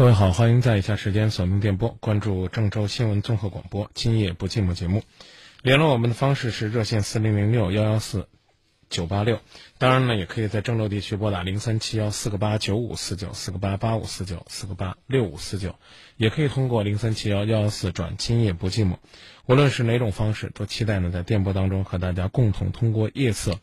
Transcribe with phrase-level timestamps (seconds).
[0.00, 5.02] 各位好，欢迎在以下时间锁定电波，关注郑州新闻综合广播《今夜不寂寞》节目。
[5.60, 8.26] 联络我们的方式是热线四零零六幺幺四
[8.88, 9.40] 九八六，
[9.76, 15.74] 当然呢，也可以在郑州地区拨打零三七幺四个八九五四九四个八八五四九四个八六五四九，
[16.16, 18.92] 也可以通过零三七幺幺幺四转《今夜不寂寞》。
[19.44, 23.60] 无论是哪种方式，都期待呢在电波当中和大家共同通过夜色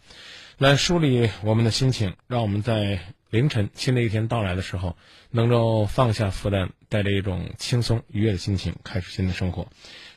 [0.59, 2.99] 来梳理我们的心情，让我们在
[3.29, 4.95] 凌晨新的一天到来的时候，
[5.31, 9.67] 能够放下负担，带着一种轻松愉悦的心情开始新的生活。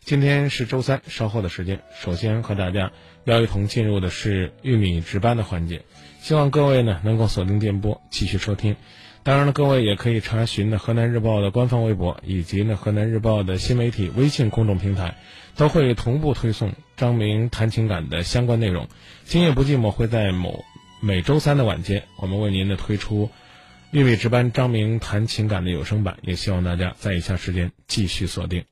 [0.04, 2.92] 今天是周三，稍后的时间，首先和大家
[3.24, 5.82] 要一同进入的是玉米值班的环节。
[6.20, 8.76] 希望各位呢能够锁定电波继续收听。
[9.24, 15.16] 当然了，各位也可以查询呢河南日报的官方微博以及呢河南日报的新媒体微信公众平台，
[15.56, 18.88] 都会同步推送张明谈情感的相关内容。
[19.24, 20.64] 今夜不寂寞会在某。
[21.02, 23.26] 每周三的晚间，我们为您的推出
[23.90, 28.62] 《玉米值班》张明谈情感的有声版，也希望大家在以下时间继续锁定。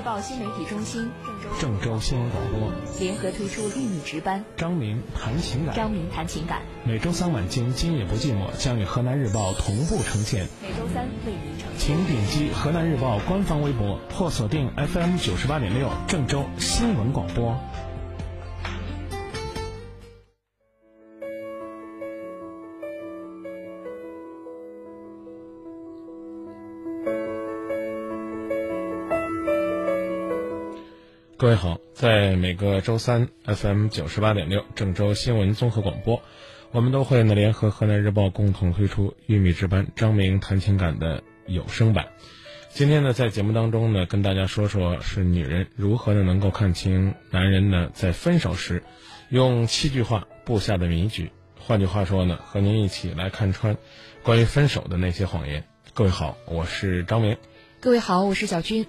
[0.00, 1.10] 日报新媒体中心、
[1.60, 5.76] 郑州新闻广播联合推出《玉米值班》张明谈情感。
[5.76, 10.48] 张明谈情感，每周三晚间，今夜不寂寞将与河南日报同步呈现。
[10.62, 11.78] 每周三为您呈现。
[11.78, 17.54] 请点击河南日报官方微博或锁定 FM 九十八点六郑州新闻广播。
[31.40, 36.20] 各位好，在每个周三 FM 九十八点六郑州新闻综合广播，
[36.70, 42.08] 我们都会呢联合河南日报共同推出《玉米值班》张明谈情感的有声版。
[42.68, 48.82] 今天呢，在节目当中呢，跟大家说说是女人如何呢能够看清男人呢在分手时
[49.30, 51.30] 用七句话布下的谜局。
[51.58, 53.78] 换句话说呢，和您一起来看穿
[54.22, 55.64] 关于分手的那些谎言。
[55.94, 57.38] 各位好，我是张明。
[57.80, 58.84] 各位好，我是小军。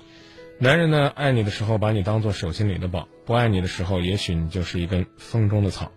[0.63, 5.91] 男人呢，爱你的时候把你当做手心里的宝，不爱你的时候，也许你就是一根风中的草。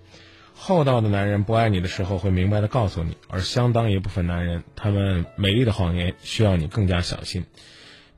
[0.55, 7.45] 厚道的男人不爱你的时候会明白的告诉你，而相当一部分男人，他们美丽的谎言需要你更加小心。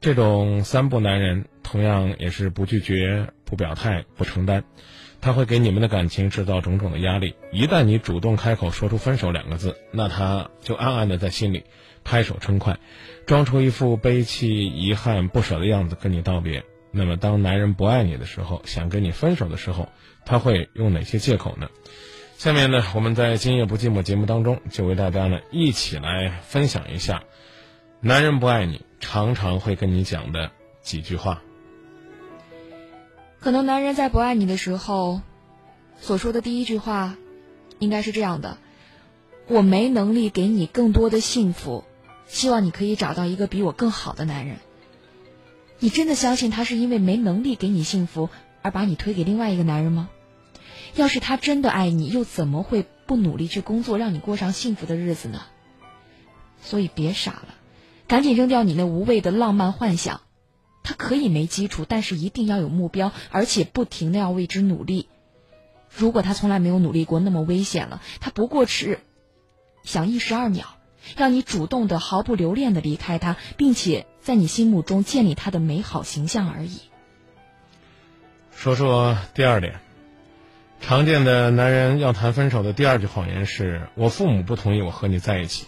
[0.00, 4.62] 这种三不男人同样也是不拒绝、不表态、不承担，
[5.20, 7.34] 他会给你们的感情制造种种的压力。
[7.50, 11.64] 一旦你主动开口说出分手两个字，那他就暗暗的在心里
[12.06, 12.78] 拍手称快。
[13.26, 16.64] 装出一副悲戚、遗憾、不舍的样子跟你道别。
[16.92, 19.88] 那么，当男人不爱你的时候，想跟你分手的时候，
[20.24, 21.68] 他会用哪些借口呢？
[22.38, 27.24] 下面呢，我们在今夜不寂寞节目当中，就为大家呢一起来分享一下，
[28.00, 31.42] 男人不爱你常常会跟你讲的几句话。
[33.40, 35.20] 可能男人在不爱你的时候，
[35.98, 37.16] 所说的第一句话，
[37.80, 38.58] 应该是这样的：
[39.48, 41.84] 我没能力给你更多的幸福。
[42.26, 44.58] 希望你可以找到一个比我更好的男人。
[45.78, 48.30] 你真的相信他是因为没能力给你幸福
[48.62, 50.08] 而把你推给另外一个男人吗？
[50.94, 55.42] 要是他真的爱你，又怎么会不努力去工作，让你过上幸福的日子呢？
[56.62, 57.54] 所以别傻了，
[58.08, 60.22] 赶紧扔掉你那无谓的浪漫幻想。
[60.82, 65.08] 他可以没基础，但是一定要有目标，而且不停的要为之努力。
[65.94, 68.00] 如果他从来没有努力过，那么危险了。
[68.20, 69.00] 他不过是
[69.84, 70.75] 想一石二鸟。
[71.16, 76.80] 让你主动的、毫不留恋的离开他，并且在你心目中建立他的美好形象而已。
[78.50, 79.80] 说说第二点，
[80.80, 85.66] 常见的男人要谈分手的第二句谎言是：“我父母不同意我和你在一起，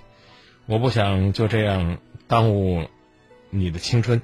[0.66, 2.88] 我不想就这样耽误
[3.50, 4.22] 你的青春。”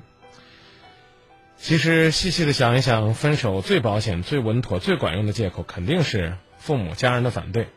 [1.57, 7.69] 其实细细的想一想，分手最保险、最稳妥、最管用的借口肯定是父母家人的反对。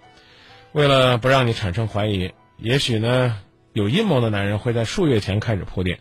[0.73, 2.33] 为了不让你产生怀疑。
[2.57, 3.39] 也许呢，
[3.71, 5.99] 有阴谋的男人会在数月前开始铺垫，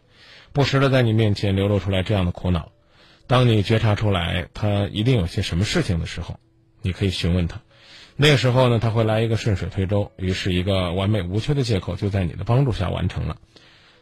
[0.53, 2.73] 不时的在你面前流露出来这样的苦恼。
[3.27, 6.41] 当你觉察出来他一定有些什么事情的时候，
[6.81, 7.61] 你可以询问他。
[8.17, 13.37] 那个时候呢，他会来一个顺水推舟，于是一个完美无缺的借口就在你的帮助下完成了。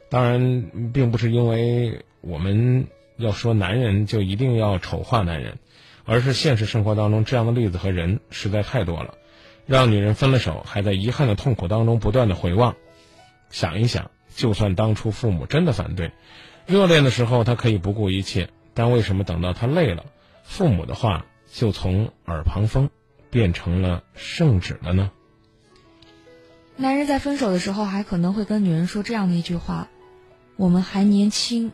[0.09, 2.87] 当然，并不是因为我们
[3.17, 5.59] 要说男人就一定要丑化男人，
[6.05, 9.15] 而是现实生活当中这样的例子和人实在太多了。
[9.67, 12.77] 让女人分了手，还在遗憾的痛苦当中不断的回望，
[13.51, 16.13] 想一想，就算当初父母真的反对，
[16.67, 20.05] 热恋的时候他可以不顾一切，但为什么等到他累了，
[20.43, 22.91] 父母的话就从耳旁风
[23.31, 25.11] 变成了圣旨了呢？
[26.77, 29.89] 男人在分手的时候还可能会跟女人说这样的一句话
[30.57, 31.73] ：“我们还年轻。”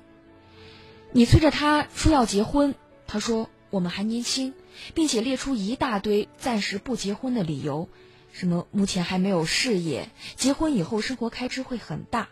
[1.12, 2.74] 你催着他说要结婚，
[3.06, 3.48] 他说。
[3.70, 4.52] 我们还年轻，
[4.94, 7.88] 并且列出一大堆暂时不结婚的理由，
[8.32, 12.28] 什么目前还没有事业，结婚以后生活开支会很大，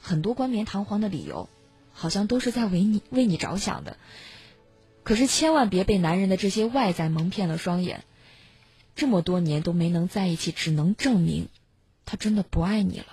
[0.00, 1.48] 很多冠冕堂皇的理由，
[1.92, 3.96] 好像都是在为你为你着想的。
[5.02, 8.04] 可是千万别被男人的这些外在蒙骗了双眼，
[8.96, 11.48] 这么多年都没能在一起，只能证明
[12.06, 13.06] 他真的不爱你了，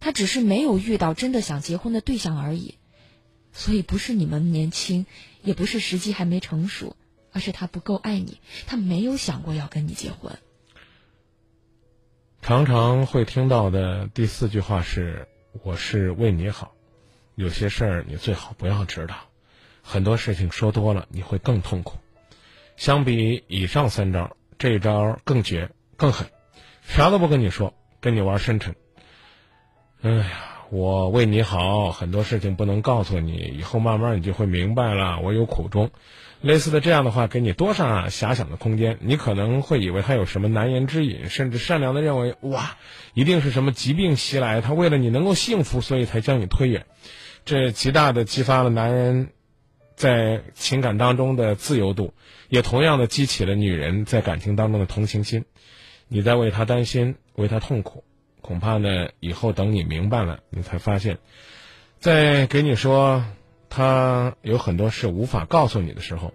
[0.00, 2.76] 他只是没有遇到真的想结婚的对象而已。
[3.52, 5.04] 所以不是你们年轻，
[5.42, 6.96] 也不是时机还没成熟，
[7.32, 10.32] 而是他不够爱你，他没有想过要跟你结婚。
[12.40, 15.28] 常常会听到的第四句话是
[15.64, 16.74] ：“我是为你好，
[17.34, 19.16] 有些事儿你最好不要知道。
[19.82, 21.98] 很多事情说多了你会更痛苦。
[22.76, 26.28] 相比以上三招，这一招更绝更狠，
[26.82, 28.76] 啥都不跟你说，跟你玩深沉。
[30.02, 35.20] 哎呀。”我为你好，很多事情不能告诉你，以后慢慢你就会明白了。
[35.20, 35.90] 我有苦衷，
[36.42, 38.98] 类似的这样的话，给你多少遐想的空间？
[39.00, 42.76] 你可能会以为他有什么难言之隐，甚至善良的认为，哇，
[43.14, 46.86] 一定是什么疾病袭来，他为了你能够幸福，所以才将你推远。
[47.44, 49.30] 这极大的激发了男人
[49.94, 52.12] 在情感当中的自由度，
[52.48, 55.44] 也同样的激起了女人在感情当中的同情心。
[56.08, 58.04] 你在为他担心，为他痛苦。
[58.40, 61.18] 恐怕呢，以后等你明白了，你才发现，
[62.00, 63.24] 在给你说
[63.74, 66.34] 他有很多事无法告诉你的时候，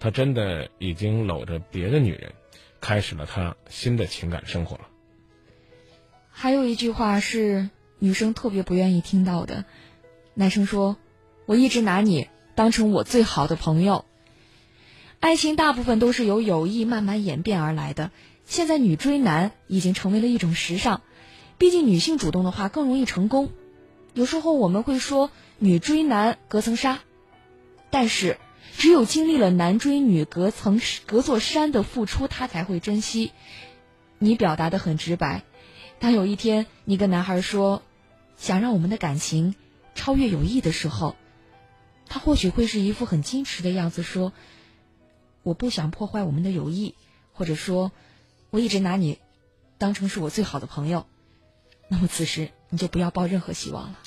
[0.00, 2.32] 他真的已经搂着别的女人，
[2.80, 4.88] 开始了他新的情感生活了。
[6.30, 7.68] 还有一句话是
[7.98, 9.66] 女生特别不愿意听到的，
[10.32, 10.96] 男生说
[11.44, 14.06] ：“我一直拿你当成我最好的朋友。”
[15.20, 18.12] 爱情大部分都是由友谊慢慢演变而来的，
[18.46, 21.02] 现在女追男已经成为了一种时尚。
[21.58, 23.50] 毕竟女性主动的话更容易成功，
[24.14, 27.00] 有时候我们会说女追男隔层纱，
[27.90, 28.38] 但是
[28.76, 33.32] 只有经历了男追女隔层隔座山的付出，他才会珍惜。
[34.18, 35.42] 你表达的很直白，
[35.98, 37.82] 当有一天你跟男孩说
[38.36, 39.54] 想让我们的感情
[39.94, 41.16] 超越友谊的时候，
[42.06, 44.32] 他或许会是一副很矜持的样子说
[45.42, 46.94] ：“我不想破坏我们的友谊，
[47.32, 47.90] 或者说
[48.50, 49.18] 我一直拿你
[49.76, 51.06] 当成是我最好的朋友。”
[51.90, 53.98] 那么此时你就不要抱任何希望了。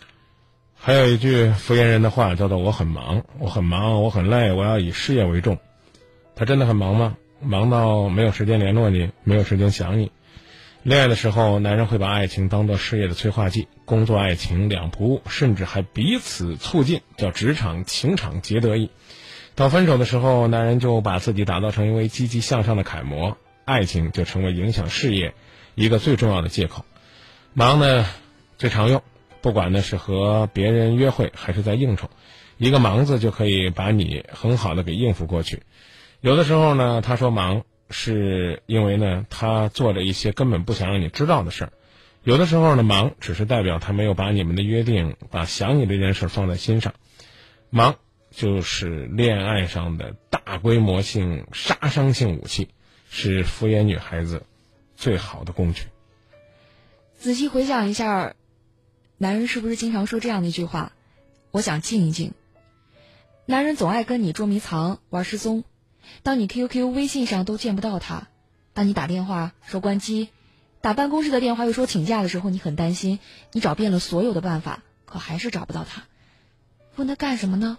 [0.83, 5.59] 还有一句敷衍人的话叫做“我很忙，我很忙，我很累，我要以事业为重”。
[6.35, 7.17] 他真的很忙吗？
[7.39, 10.11] 忙到没有时间联络你，没有时间想你。
[10.81, 18.89] 恋爱的时候，男人会把爱情当做事业的催化剂，工作爱情两不误，甚至还彼此促进，叫职场情场皆得意。
[19.53, 25.35] 到分手的时候，男人就把自己打造成一位积极向上的楷模，爱情就成为影响事业
[25.75, 26.85] 一个最重要的借口。
[27.53, 28.07] 忙呢，
[28.57, 29.03] 最常用，
[29.41, 32.09] 不管呢是和别人约会还是在应酬，
[32.57, 35.63] 一个“忙”字就可以把你很好的给应付过去。
[36.19, 41.69] 有的时候呢，他说忙，是因为呢他做了一些根本不想让你知道的事儿；
[42.23, 46.93] 有的时候呢，忙只是代表他没有把你们的约定、把想你这件事放在心上。
[47.71, 47.95] 忙
[48.29, 52.69] 就是恋爱上的大规模性杀伤性武器，
[53.09, 54.45] 是敷衍女孩子
[54.95, 55.85] 最好的工具。
[57.17, 58.35] 仔细回想一下，
[59.21, 60.93] 男人是不是经常说这样的一句话
[61.53, 62.33] ：“我想静一静。”
[63.45, 65.63] 男人总爱跟你捉迷藏、玩失踪。
[66.23, 68.29] 当你 QQ、微信上都见不到他，
[68.73, 70.29] 当你打电话说关机，
[70.81, 73.19] 打办公室的电话又说请假的时候，你很担心。
[73.51, 76.05] 你找遍了所有的办法，可还是找不到他。
[76.95, 77.77] 问他干什么呢？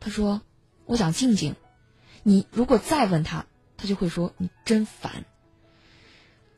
[0.00, 0.40] 他说
[0.86, 1.56] ：“我想静静。”
[2.24, 3.44] 你如果再问他，
[3.76, 5.26] 他就会说：“你真烦。”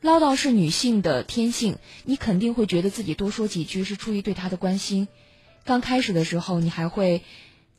[0.07, 5.09] 唠叨是女性的天性，你肯定会觉得自己多说几句是出于对他的关心。
[5.65, 7.23] 刚开始的时候，你还会，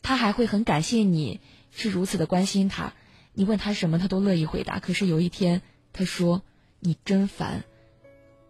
[0.02, 2.92] 他还会很感谢你是如此的关心他。
[3.32, 4.78] 你问他什么，他都乐意回答。
[4.78, 5.62] 可是有一天，
[5.94, 6.42] 他说
[6.80, 7.64] ：“你真烦，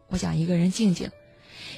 [0.09, 1.13] 我想一个人静静。”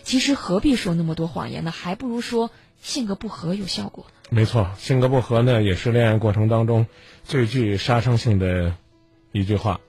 [0.03, 1.71] 其实何必说那么多谎言呢？
[1.71, 4.07] 还不如说性格不合有效果。
[4.31, 6.87] 没错，性格不合呢，也是恋爱过程当中
[7.25, 8.75] 最具杀伤性的
[9.33, 9.83] 一句话。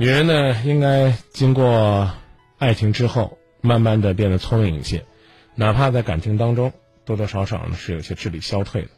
[0.00, 2.10] 女人呢，应该经过
[2.56, 5.04] 爱情之后，慢慢的变得聪明一些，
[5.54, 6.72] 哪怕在感情当中
[7.04, 8.88] 多多少少呢是有些智力消退的。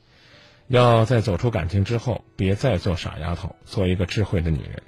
[0.69, 4.81] 要在走出感情之后，别再做傻丫头，做一个智慧的女人。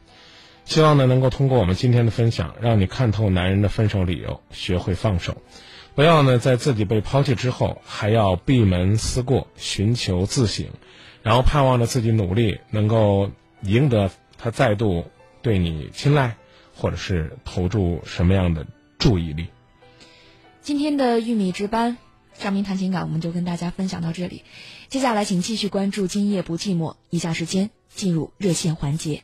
[0.65, 5.39] 希望呢能够通过我们今天的分享，让你看透男人的分手理由，学会放手，
[5.97, 10.67] 不要呢在自己被抛弃之后，还要闭门思过，寻求自省，
[11.25, 15.07] 然后盼望着自己努力能够赢得他再度。
[15.45, 16.37] 对你青睐，
[16.75, 18.67] 或者是投注什么样的
[18.99, 19.49] 注意力？
[20.63, 21.99] 今天的玉米值班，
[22.33, 24.43] 张明谈情感，我们就跟大家分享到这里。
[24.89, 26.93] 接下来，请继续关注《今夜不寂寞》。
[27.11, 29.23] 以下时间进入热线环节。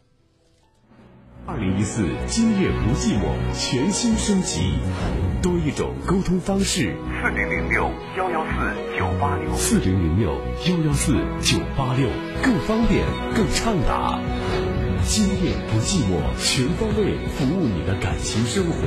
[1.46, 4.74] 二零一四今夜不寂寞全新升级，
[5.42, 6.94] 多一种沟通方式。
[7.22, 10.34] 四零零六幺幺四九八六，四零零六
[10.66, 12.10] 幺幺四九八六，
[12.42, 14.20] 更方便，更畅达。
[15.12, 18.78] 今夜不寂寞，全方位服务你的感情生活。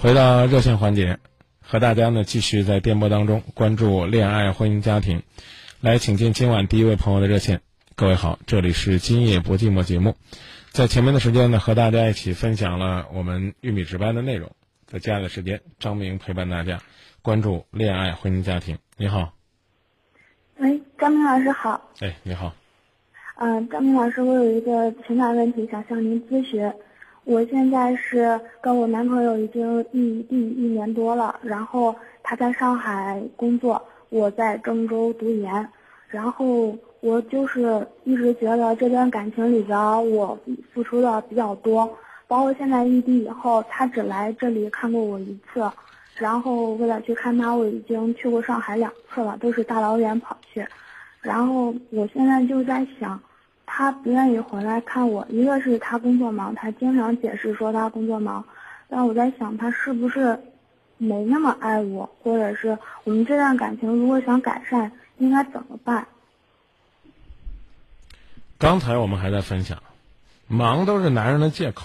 [0.00, 1.18] 回到热线环节，
[1.60, 5.24] 和大家呢继续在电波当中关注恋爱、婚姻、家庭。
[5.80, 7.60] 来，请进今晚第一位朋友的热线。
[7.96, 10.14] 各位好，这里是今夜不寂寞节目。
[10.70, 14.52] 在前面的时间呢，和大家一起分享了我们玉米值班的内容。
[14.86, 16.80] 在接下来的时间，张明陪伴大家
[17.20, 18.78] 关注恋爱、婚姻、家庭。
[18.96, 19.32] 你好，
[20.58, 21.80] 喂，张明老师好。
[22.00, 22.52] 哎，你好。
[23.36, 26.68] 嗯、张明老师，我有一个情感问题想向您咨询。
[27.22, 35.68] 我现在是跟我男朋友已经异地一年多了，然后他在上海工作，我在郑州读研，
[36.08, 39.78] 然后我就是一直觉得这段感情里边
[40.10, 40.36] 我
[40.74, 41.88] 付出的比较多，
[42.26, 45.62] 包括现在异地以后，他只来这里看过我一次，
[46.18, 50.66] 然后为了去看他，我已经去过上海两次了，都是大老远跑去，
[51.20, 53.20] 然后我现在就在想。
[53.70, 58.42] 他不愿意回来看我，一个是他工作忙，他经常解释说他工作忙，
[58.88, 60.40] 但我在想他是不是
[60.96, 66.08] 没那么爱我，或者是我们这段感情如果想改善，应该怎么办？
[68.56, 69.78] 刚才我们还在分享，
[70.46, 71.84] 忙都是男人的借口。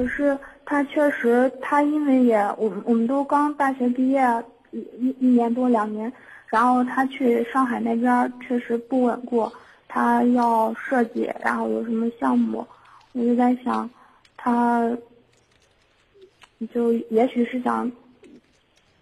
[0.00, 4.22] 可是他确实，他因为也我们我们都刚大学毕业
[4.70, 6.10] 一一年多两年，
[6.46, 9.52] 然后他去上海那边确实不稳固，
[9.88, 12.66] 他要设计，然后有什么项目，
[13.12, 13.90] 我就在想，
[14.38, 14.90] 他
[16.72, 17.92] 就也许是想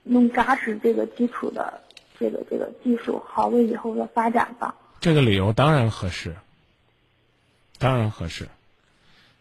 [0.02, 1.80] 弄扎实这个基础的
[2.18, 4.74] 这个这个技术，好为以后的发展吧。
[4.98, 6.34] 这个理由当然合适，
[7.78, 8.48] 当然合适。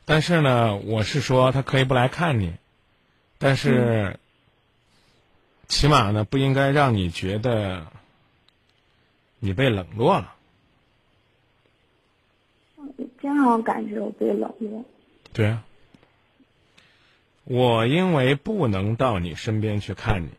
[0.09, 2.53] 但是呢，我是说他可以不来看你，
[3.37, 4.17] 但是、
[5.67, 7.87] 起码呢，不应该让你觉得
[9.39, 10.33] 你被冷落了。
[13.19, 14.85] 经常感觉我被冷落。
[15.33, 15.65] 对啊，
[17.43, 20.29] 我因为不能到你身边去看你，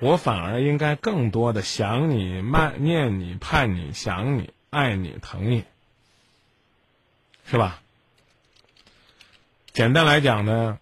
[0.00, 5.62] 我反而应该更多的想你、慢念你、盼你、想你、爱你、疼你，
[7.48, 7.80] 是吧？
[9.76, 10.78] 简单来讲呢，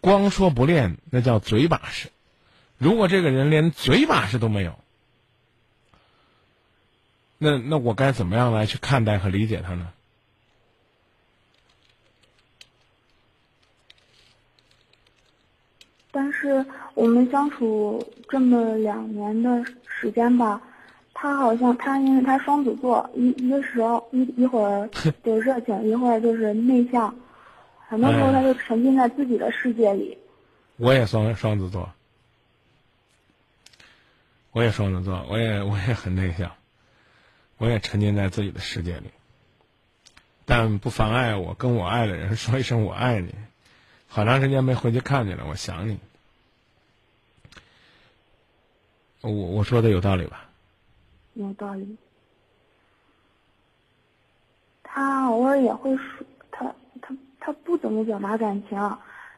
[0.00, 2.10] 光说不练那叫嘴把式。
[2.78, 4.78] 如果这个人连嘴把式都没有，
[7.38, 9.88] 那那我该怎么样来去看待和理解他呢？
[16.12, 20.62] 但是我们相处这么两年的时间吧，
[21.12, 24.88] 他好像他因为他双子座，一一个时候一一会儿
[25.24, 27.12] 就热情，一会儿就是内向，
[27.88, 30.18] 很多时候他就沉浸在自己的世界里。
[30.76, 31.92] 我也双双子座，
[34.52, 36.52] 我也双子座，我也我也很内向，
[37.58, 39.10] 我也沉浸在自己的世界里，
[40.44, 43.34] 但不妨碍我跟我爱的人说一声我爱你。
[44.08, 45.98] 好长时间没回去看你了，我想你。
[49.20, 50.50] 我我说的有道理吧？
[51.34, 51.96] 有道理。
[54.82, 56.25] 他偶尔也会说，
[57.46, 58.76] 他不怎么表达感情，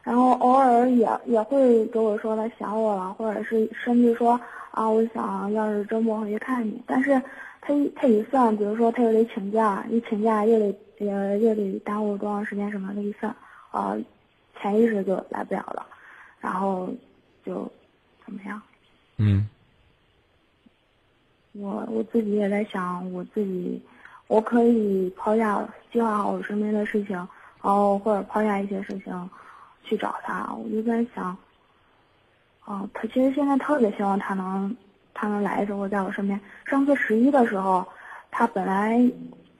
[0.01, 4.31] 然后偶尔也也会跟我说他想我了，或者是甚至说
[4.71, 6.81] 啊，我想要是周末回去看你。
[6.87, 7.21] 但是
[7.61, 10.75] 他一他一算，比如说他又得请假，一请假又得
[11.07, 13.31] 呃又得耽误多长时间什么的，一算
[13.69, 13.95] 啊，
[14.59, 15.85] 潜意识就来不了了，
[16.39, 16.89] 然后
[17.45, 17.71] 就
[18.25, 18.59] 怎么样？
[19.17, 19.47] 嗯
[21.51, 23.79] 我我自己也在想，我自己，
[24.25, 25.63] 我可以抛下
[25.93, 27.27] 计划好我身边的事情，
[27.61, 29.29] 然后或者抛下一些事情
[29.83, 30.49] 去找他。
[30.53, 31.35] 我就在想，
[32.65, 34.75] 哦，他其实现在特别希望他能
[35.13, 36.39] 他能来生活在我身边。
[36.65, 37.85] 上次十一的时候，
[38.31, 38.99] 他本来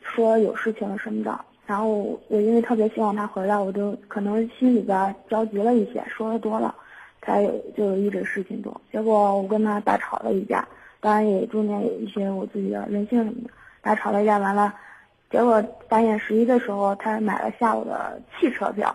[0.02, 6.74] 说有事情什么的，然后我因为特别希望他回来，我就可能心里边着急了一些，说的多了，
[7.22, 8.80] 才有就有一直事情多。
[8.92, 10.68] 结果我跟他大吵了一架。
[11.02, 13.50] 当然也中间有一些我自己的任性什么的，
[13.82, 14.76] 大吵了一架，完了，
[15.30, 18.94] 结果大年十一的时候，他买了下午的汽车票，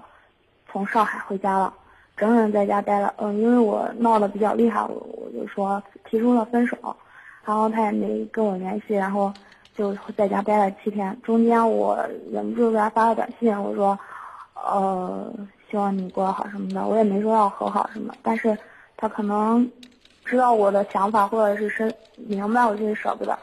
[0.71, 1.73] 从上海回家了，
[2.17, 6.77] 整整在家待了，嗯，因为我闹得比较厉害，我我就说提出了分手，
[7.45, 9.33] 然后他也没跟我联系，然后
[9.75, 11.99] 就在家待了七天，中间我
[12.33, 13.99] 忍不住给他发了短信，我说，
[14.55, 15.33] 呃，
[15.71, 18.57] 希望你过得好什么的，我也没说要和好什么，但是
[18.97, 19.71] 他可能。
[20.27, 23.39] 知道我的想法，或者是深明白我自己舍不得，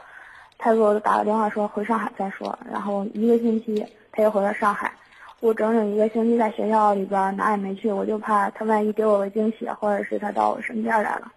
[0.62, 2.56] 他给我打个电话说回上海再说。
[2.70, 4.92] 然后一个星期他又回了上海，
[5.40, 11.32] 我整整一个星期在学校里边哪也没去，我就怕他万一给我个惊喜，或者是他到我身边来了。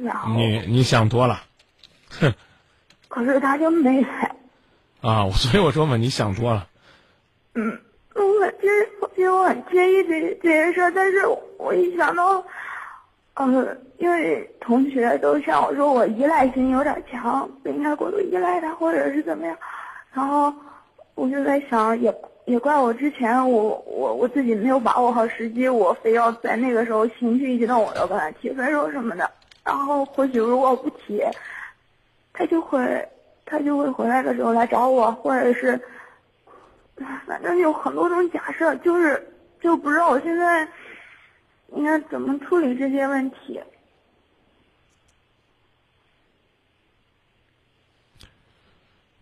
[0.00, 1.40] 然后你你想多了，
[2.08, 2.32] 哼
[3.08, 4.30] 可是他就没来。
[5.00, 5.28] 啊！
[5.32, 6.66] 所以我说嘛，你想多了。
[7.54, 7.78] 嗯，
[8.14, 8.68] 我很介，
[9.14, 11.26] 其实我很介意这这件事儿，但是
[11.58, 12.42] 我一想到，
[13.34, 19.56] 呃，因为同学都向我说我依赖性有点强，不应该过度依赖他，或者是怎么样，
[20.12, 20.52] 然后
[21.14, 22.14] 我就在想，也
[22.44, 29.30] 也怪我之前我我我自己没有把握好时机，我非要在那个时候情绪激动，我要跟他提分手什么的，
[29.64, 31.22] 然后或许如果我不提，
[32.32, 33.08] 他就会
[33.44, 35.80] 他就会回来的时候来找我，或者是。
[37.26, 39.20] 反正有很多种假设，就是
[39.60, 40.64] 就不知道我现在
[41.74, 43.60] 应该怎么处理这些问题。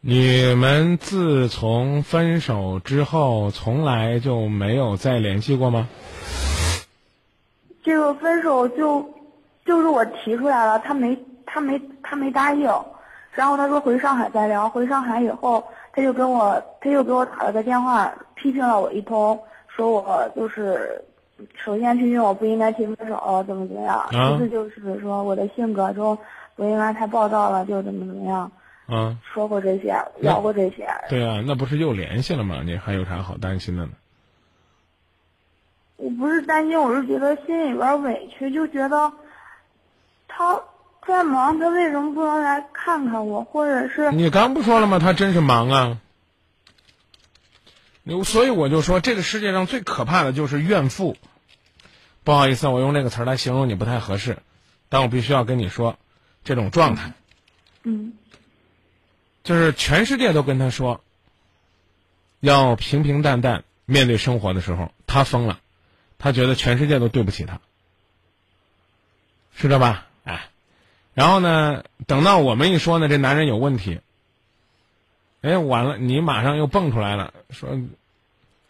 [0.00, 5.88] 你们自从分手之后，从来就没有再联系过吗？
[7.82, 9.08] 这个分手就
[9.64, 11.16] 就是我提出来了，他没
[11.46, 12.68] 他没他没答应，
[13.32, 15.64] 然后他说回上海再聊，回上海以后。
[15.94, 21.04] 他就跟我，他又给我打了个电话，批评了我一通，说我就是，
[21.56, 26.16] 首先是因为我不应该提分手，怎么怎么样，其次就是说我的性格中
[26.56, 28.50] 不应该太暴躁了，就怎么怎么样，
[28.88, 30.88] 嗯，说过这些，聊过这些。
[31.08, 32.62] 对啊，那不是又联系了吗？
[32.64, 33.92] 你还有啥好担心的呢？
[35.96, 39.12] 我不是担心，我是觉得心里边委屈，就觉得
[40.28, 40.60] 他。
[41.04, 43.42] 在忙，他为什么不能来看看我？
[43.42, 45.00] 或者是你刚不说了吗？
[45.00, 45.98] 他真是忙啊！
[48.02, 51.16] 你所以我就说，这个世界上最可怕的就是怨妇。
[52.24, 54.38] 不好意思，我用这个词来形容你不太合适，
[54.88, 55.98] 但我必须要跟你说，
[56.44, 57.12] 这种状态，
[57.82, 58.12] 嗯，
[59.44, 61.02] 就是全世界都跟他说，
[62.40, 65.60] 要平平淡淡面对生活的时候，他疯了，
[66.18, 67.60] 他觉得全世界都对不起他，
[69.56, 70.06] 是这吧？
[70.24, 70.48] 哎。
[71.14, 71.84] 然后呢？
[72.06, 74.00] 等到我们一说呢，这男人有问题。
[75.42, 77.78] 哎，完了，你马上又蹦出来了，说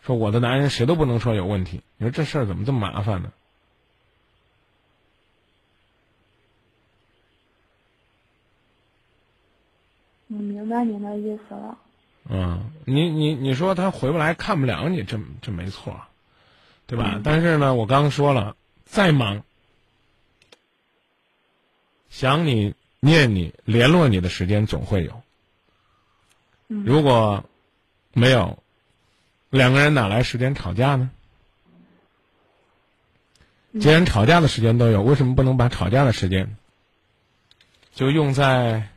[0.02, 1.82] 说我的男人谁都不能说有问题。
[1.96, 3.30] 你说这事儿怎么这么麻烦呢？
[10.28, 11.78] 我明白您的意思了。
[12.30, 16.00] 嗯，你你你说他回不来，看不了你，这这没错，
[16.86, 17.20] 对吧？
[17.22, 18.56] 但是呢，我刚说了，
[18.86, 19.42] 再忙。
[22.08, 25.21] 想你、念你、联络你的时间总会有。
[26.84, 27.44] 如果
[28.12, 28.62] 没有，
[29.50, 31.10] 两个人哪来时间吵架呢？
[33.80, 36.56] 既然吵架的时间都有，为什么不能把吵架的时间
[37.94, 38.88] 就用在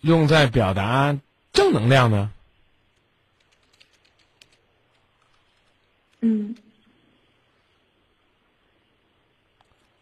[0.00, 1.18] 用在表达
[1.52, 2.32] 正能量呢？
[6.20, 6.56] 嗯。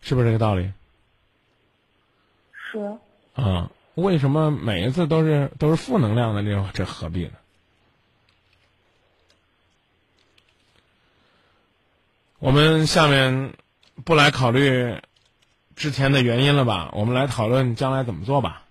[0.01, 0.73] 是不是这个道理？
[2.53, 2.79] 是。
[3.35, 3.71] 啊，
[4.03, 6.45] 为什么每一次都是都是负能量的？
[6.45, 7.33] 这这何必呢？
[12.39, 13.55] 我们下面
[14.05, 15.01] 不来考虑
[15.75, 16.91] 之前的原因了吧？
[16.93, 18.63] 我们来讨论将来怎么做吧。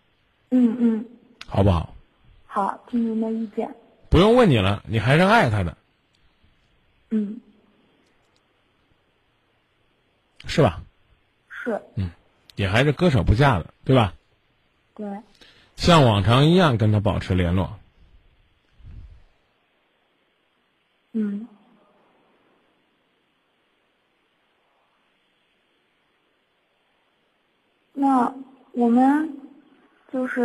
[0.50, 1.06] 嗯嗯。
[1.46, 1.94] 好不好？
[2.46, 3.76] 好，听您的意见。
[4.10, 5.76] 不用问你了，你还是爱他的。
[7.10, 7.42] 嗯。
[10.46, 10.82] 是吧？
[11.50, 12.12] 是，嗯，
[12.56, 14.14] 也还是割舍不下的，对吧？
[14.98, 15.08] 对。
[15.76, 17.70] 像往常一样跟他保持联络。
[21.14, 21.48] 嗯。
[27.94, 28.34] 那
[28.74, 29.38] 我们
[30.12, 30.42] 就是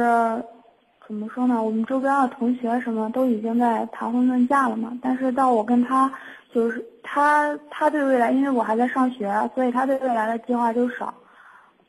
[1.07, 1.63] 怎么说呢？
[1.63, 4.99] 我们周边的同学什么都已经在谈婚论嫁了嘛。
[5.03, 6.11] 但是到我跟他，
[6.55, 11.15] 就是他，他对未来，因为我还在上学，所以他对未来的计划就少。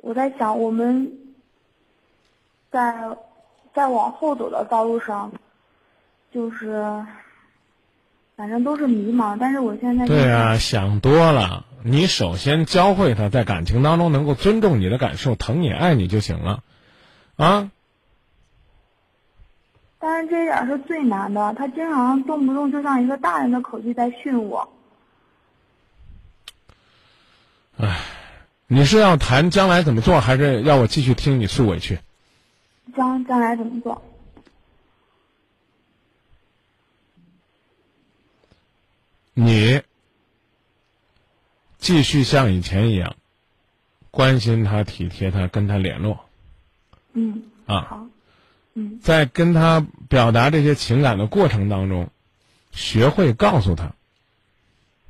[0.01, 1.09] 我在想，我们
[2.73, 2.95] 在
[3.75, 5.31] 在往后走的道路上，
[6.33, 7.05] 就是
[8.35, 9.37] 反正都是迷茫。
[9.39, 11.65] 但是我现在对啊，想多了。
[11.83, 16.63] 你首先教会他在感情当中能够尊重你的感受，疼你爱你就行了，
[17.35, 17.69] 啊。
[19.99, 24.73] 但是这一点是最难的，他经常动不动就像一个大人的口气在训我。
[27.77, 27.99] 唉。
[28.65, 31.99] 你是要谈将来怎么做，还是要我继续听你诉委屈？
[32.95, 34.01] 将将来怎么做？
[39.35, 39.81] 你
[41.79, 43.15] 继续像以前一样，
[44.11, 46.29] 关心他、体贴他，跟他联络
[47.13, 47.81] 嗯，啊。
[47.81, 48.07] 好，
[48.75, 52.11] 嗯在跟他表达这些情感的过程当中，
[52.71, 53.95] 学会告诉他：“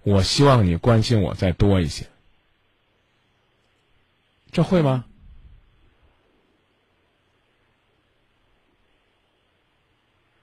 [0.03, 2.07] 我希望你关心我再多一些。”
[4.53, 5.03] 这会吗？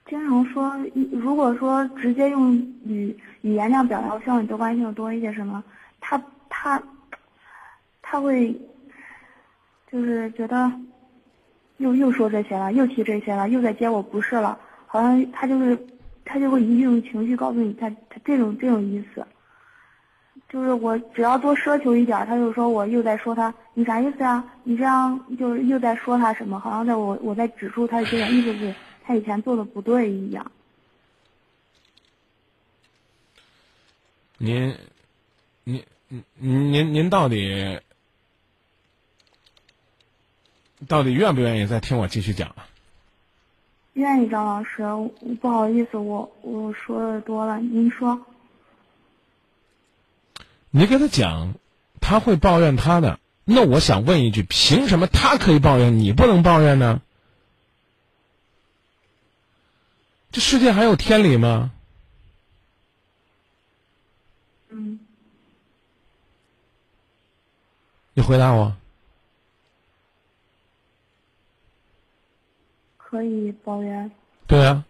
[0.06, 0.69] 经常说，
[1.12, 5.62] 如果说直接用语语言量表达，我希望你多关心我多一些什么，
[6.00, 6.82] 他他
[8.02, 8.54] 他会
[9.90, 10.70] 就是觉得
[11.78, 15.78] 又又说这些了，又提这些了，又在接我不是了，好像他就是
[16.24, 19.26] 他就会一种情绪告诉你他他这种这种意思，
[20.48, 24.44] 就是我只要多奢求一点，他就说我又在说他，你啥意思呀？
[24.64, 26.58] 你这样就是又在说他什么？
[26.58, 28.74] 好像在我我在指出他的这点意思是。
[29.02, 30.52] 他以前做的不对一样。
[34.42, 34.74] 您，
[35.64, 37.79] 您，您，您，您到底
[40.88, 42.66] 到底愿不愿意再听我继续讲啊？
[43.92, 44.83] 愿意，张老师，
[45.42, 48.24] 不好意思，我我说的多了，您说。
[50.70, 51.53] 你给他讲，
[52.00, 53.20] 他会抱怨他的。
[53.44, 57.03] 那我想问一句：凭什么他可以抱怨，你不能抱怨呢？
[60.33, 61.72] 这世界还有天理吗？
[64.68, 65.00] 嗯。
[68.20, 68.76] 你回答我。
[72.98, 74.11] 可以抱怨。
[74.46, 74.85] 对啊。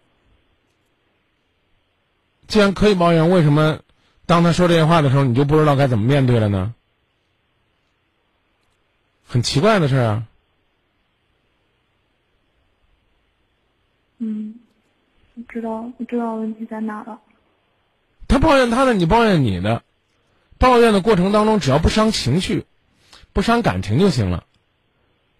[2.49, 3.79] 既然可以抱怨，为什么
[4.27, 6.75] 当他说这些话的时候，你就不知道该怎么面对了呢？
[9.25, 10.27] 很奇怪的事啊。
[14.19, 14.57] 嗯。
[15.49, 17.21] 知道，知道问题在哪了。
[18.27, 19.85] 他抱怨他的，你抱怨你的，
[20.59, 22.66] 抱怨的过程当中，只要不伤情绪，
[23.33, 24.45] 不伤感情就行了。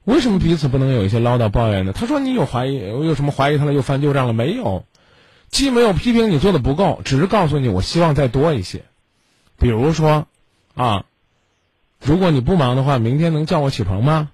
[0.05, 1.93] 为什么彼此不能有一些唠叨抱怨呢？
[1.93, 4.33] 他说你有怀疑，有什么怀疑他了又翻旧账了？
[4.33, 4.85] 没有，
[5.51, 8.85] 既没有批评你做的不够，只是告诉你我希望再多一些。
[9.59, 10.27] 比如说，
[10.75, 11.05] 啊，
[12.01, 14.31] 如果你不忙的话，明天能叫我起床吗？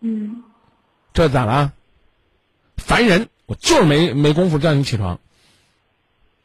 [0.00, 0.42] 嗯。
[1.12, 1.72] 这咋了？
[2.76, 3.28] 烦人！
[3.46, 5.18] 我就是没没工夫叫你起床。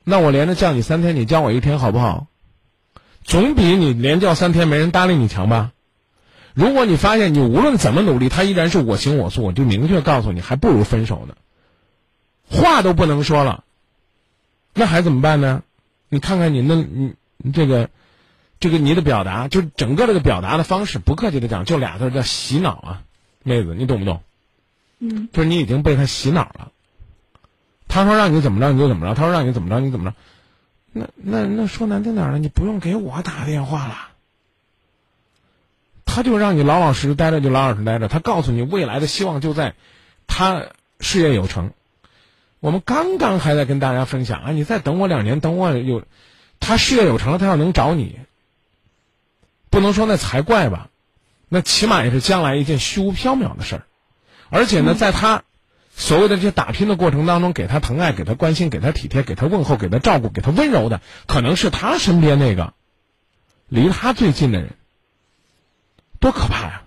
[0.04, 2.28] 那我连着叫你三天，你叫我一天好不好？
[3.26, 5.72] 总比你连叫三天没人搭理你强吧？
[6.54, 11.36] 如果你发现你无论怎么努力，他依然是我行我素，我就明确告诉你，还不如分手呢。
[12.50, 13.66] 话都不能说了，
[14.74, 15.64] 那还怎么办呢？
[16.08, 17.90] 你看看你那你你这个
[18.62, 23.02] 这个你的表达，就整个这个表达的方式，不客气的讲，就俩字叫洗脑啊，
[23.44, 24.22] 妹子，你懂不懂？
[25.00, 26.72] 嗯，就是你已经被他洗脑了。
[27.88, 30.16] 他说让你怎么着你就怎么着，他说让你怎么着你怎么着。
[30.98, 34.12] 那那那说难听点儿你不用给我打电话了。
[36.06, 38.08] 他就让你老老实实待着，就老老实待着。
[38.08, 39.76] 他告诉你未来的希望就在
[40.26, 40.68] 他
[41.02, 41.74] 事业有成。
[42.62, 46.04] 我们刚刚还在跟大家分享啊，你再等我两年，等我有
[46.62, 48.18] 他事业有成了，他要能找你，
[49.70, 50.88] 不能说那才怪吧，
[51.50, 53.84] 那起码也是将来一件虚无缥缈的事儿。
[54.50, 55.44] 而且呢，在他
[55.98, 62.74] 所谓的这些打拼的过程当中，给他疼爱，给他关心，给他体贴，给他问候，给他照顾，给他温柔的，可能是他身边那个
[63.70, 64.74] 离他最近的人，
[66.20, 66.84] 多可怕呀！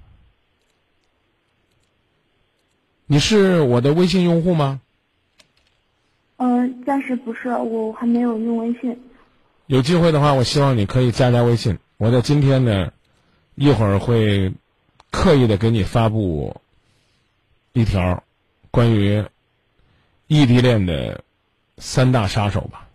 [3.07, 4.83] 你是我的微信用户吗？
[6.37, 9.01] 嗯，暂时不是，我还没有用微信。
[9.67, 11.79] 有机会的话，我希望你可以加加微信。
[11.97, 12.93] 我在今天呢，
[13.55, 14.53] 一会儿会
[15.11, 16.61] 刻意的给你发布。
[17.73, 18.23] 一条
[18.71, 19.25] 关于
[20.27, 21.25] 异地恋的
[21.79, 22.89] 三大杀手吧。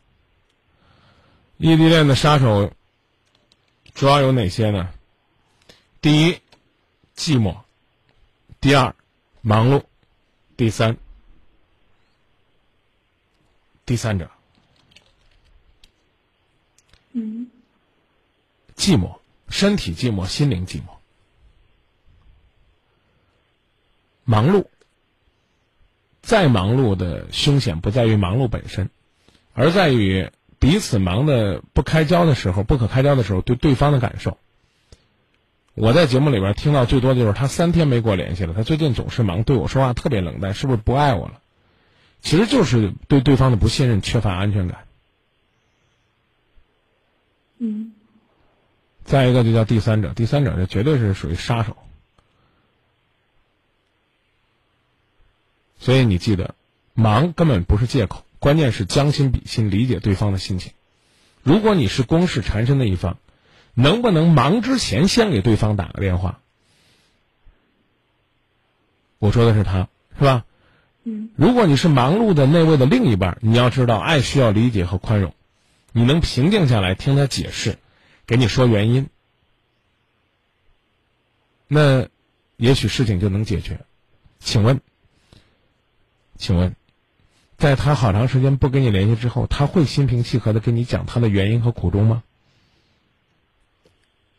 [1.58, 2.74] 异地恋的杀手
[3.94, 4.92] 主要有哪些呢？
[6.02, 6.34] 第一，
[7.16, 7.56] 寂寞；
[8.60, 8.94] 第二，
[9.42, 9.84] 忙碌；
[10.58, 10.98] 第三，
[13.86, 14.30] 第三者。
[17.14, 17.50] 嗯。
[18.76, 20.98] 寂寞，身体寂寞，心灵寂寞。
[24.26, 24.66] 忙碌，
[26.24, 28.90] 再忙碌的凶险不在于忙碌本身，
[29.54, 34.38] 而在于彼此忙的不开交的时候、不可开交的时候对对方的感受。
[35.76, 41.42] 我在节目里边听到最多的就是他三天没给我联系了，他最近总是忙，对我说话特别冷淡，是不是不爱我了？
[42.22, 44.86] 其实就是对对方的不信任、缺乏安全感。
[47.58, 47.94] 嗯。
[49.04, 51.76] 再一个就叫第三者，第三者这绝对是属于杀手。
[55.84, 56.56] 所以你记得，
[56.94, 60.72] 忙根本不是借口，关键是将心比心，理解对方的心情。
[61.42, 63.18] 如果你是公事缠身的一方，
[63.74, 66.40] 能不能忙之前先给对方打个电话？
[69.20, 70.46] 我说的是他，是吧？
[71.04, 75.36] 嗯如果你是忙碌的那位的另一半，你要知道，爱需要理解和宽容。
[75.92, 77.78] 你能平静下来听他解释，
[78.26, 79.10] 给你说原因，
[81.68, 82.08] 那
[82.56, 83.82] 也许事情就能解决。
[84.40, 84.80] 请问，
[86.38, 86.76] 请问，
[87.58, 92.24] 在他好长时间不跟你联系之后，他会心平气和的跟你讲他的原因和苦衷吗？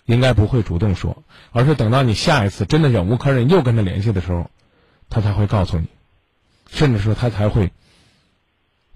[0.07, 4.51] 应该不会主动说，而是等到你下一次真的忍无可忍又跟他联系的时候，
[5.09, 5.87] 他才会告诉你，
[6.67, 7.73] 甚至说他才会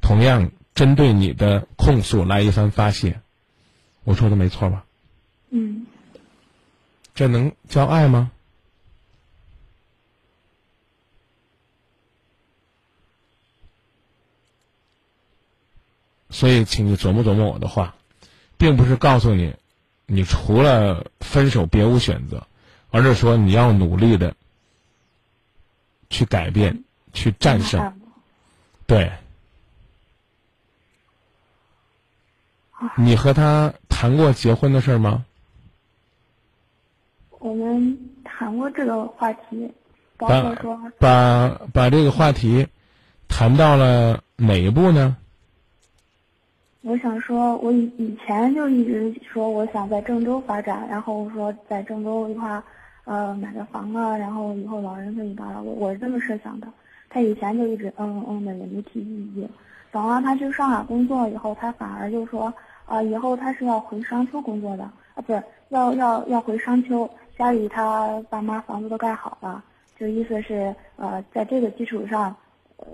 [0.03, 3.21] 同样针对你的控诉来一番发泄。
[4.05, 4.85] 我说的没错吧？
[5.51, 5.87] 嗯
[7.15, 8.31] 这能叫爱吗？
[16.31, 17.95] 所以，请你琢磨琢磨我的话，
[18.57, 19.55] 并不是告诉你，
[20.07, 22.47] 你除了分手别无选择，
[22.91, 24.35] 而是说你要努力的
[26.11, 27.95] 去改变，去战胜。
[28.87, 29.13] 对，
[32.97, 35.25] 你和他谈过结婚的事儿吗？
[37.39, 39.73] 我们谈过这个话题，
[40.17, 42.67] 包把括说把把这个话题
[43.29, 45.17] 谈到了哪一步呢？
[46.89, 52.63] 我想说，我以以前就一直说我想在郑州发展，然后说在郑州一块儿，
[53.05, 56.67] 呃，买个房啊，然后以后老人可以到了，我我是这么设想的。
[57.11, 59.47] 他以前就一直嗯嗯嗯的，也没提异议。
[59.93, 62.51] 等到他去上海工作以后，他反而就说，
[62.87, 69.63] 啊、以后他是要回商丘工作的，啊，不是要要要回商丘，家里他爸妈房子都盖好了，
[69.99, 72.35] 就意思是呃，在这个基础上，
[72.79, 72.87] 呃，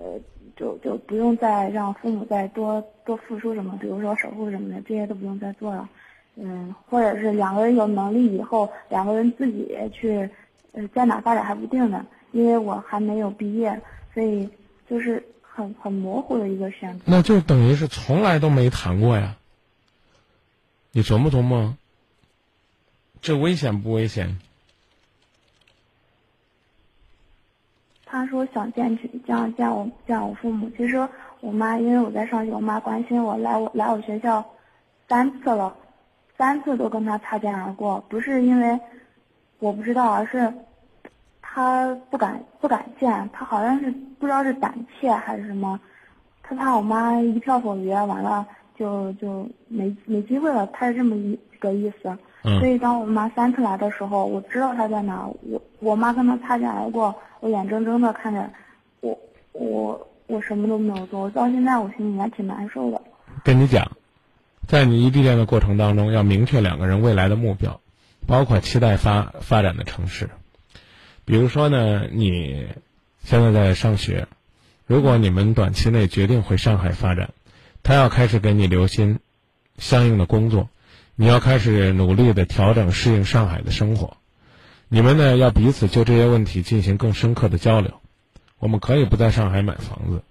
[0.55, 5.89] 就就不用再让父母再多多付出什么，比如说守护什么的，这些都不用再做了。
[6.35, 10.29] 嗯，或者是两个人有能力以后，两个人自己去，
[10.73, 12.05] 呃，在哪发展还不定呢。
[12.31, 13.81] 因为我还没有毕业，
[14.13, 14.49] 所以
[14.89, 17.05] 就是很很模糊的一个选择。
[17.05, 19.37] 那就等于是从来都没谈过呀。
[20.91, 21.77] 你琢磨琢磨，
[23.21, 24.37] 这危险不危险？
[28.15, 30.69] 他说想见去见见我见我父母。
[30.77, 31.05] 其实
[31.41, 34.45] 我妈因为我在上学，我妈关心我，来我来我学校
[35.09, 35.75] 三次了，
[36.37, 38.79] 三次都跟他擦肩而过，不是因为
[39.59, 40.53] 我不知道，而是
[41.41, 45.77] 他不敢不敢见，他好像是不知道是胆怯还是什么，
[46.41, 48.47] 他怕我妈一票否决，完了
[48.77, 52.17] 就就没没机会了，他是这么一个意思。
[52.45, 58.49] 嗯所以当我妈三次来的时候，我知道她在哪，我我妈跟她擦肩而过，我眼睁睁的看着，
[59.01, 59.17] 我
[59.53, 63.01] 我我什么都没有做，我到现在我心里还挺难受的。
[63.43, 63.91] 跟你讲，
[64.67, 67.81] 在你异地恋的过程当中，要明确两个人未来的目标，
[68.27, 70.29] 包括期待发发展的城市。
[71.25, 72.67] 比如说呢，你
[73.23, 74.27] 现在在上学，
[74.85, 77.31] 如果你们短期内决定回上海发展，
[77.81, 79.19] 他要开始给你留心
[79.77, 80.69] 相应的工作，
[81.17, 84.17] 你要开始努力的调整适应上海的生活。
[84.89, 88.01] 你们呢要彼此就这些问题进行更深刻的交流。
[88.59, 90.23] 我们可以不在上海买房子，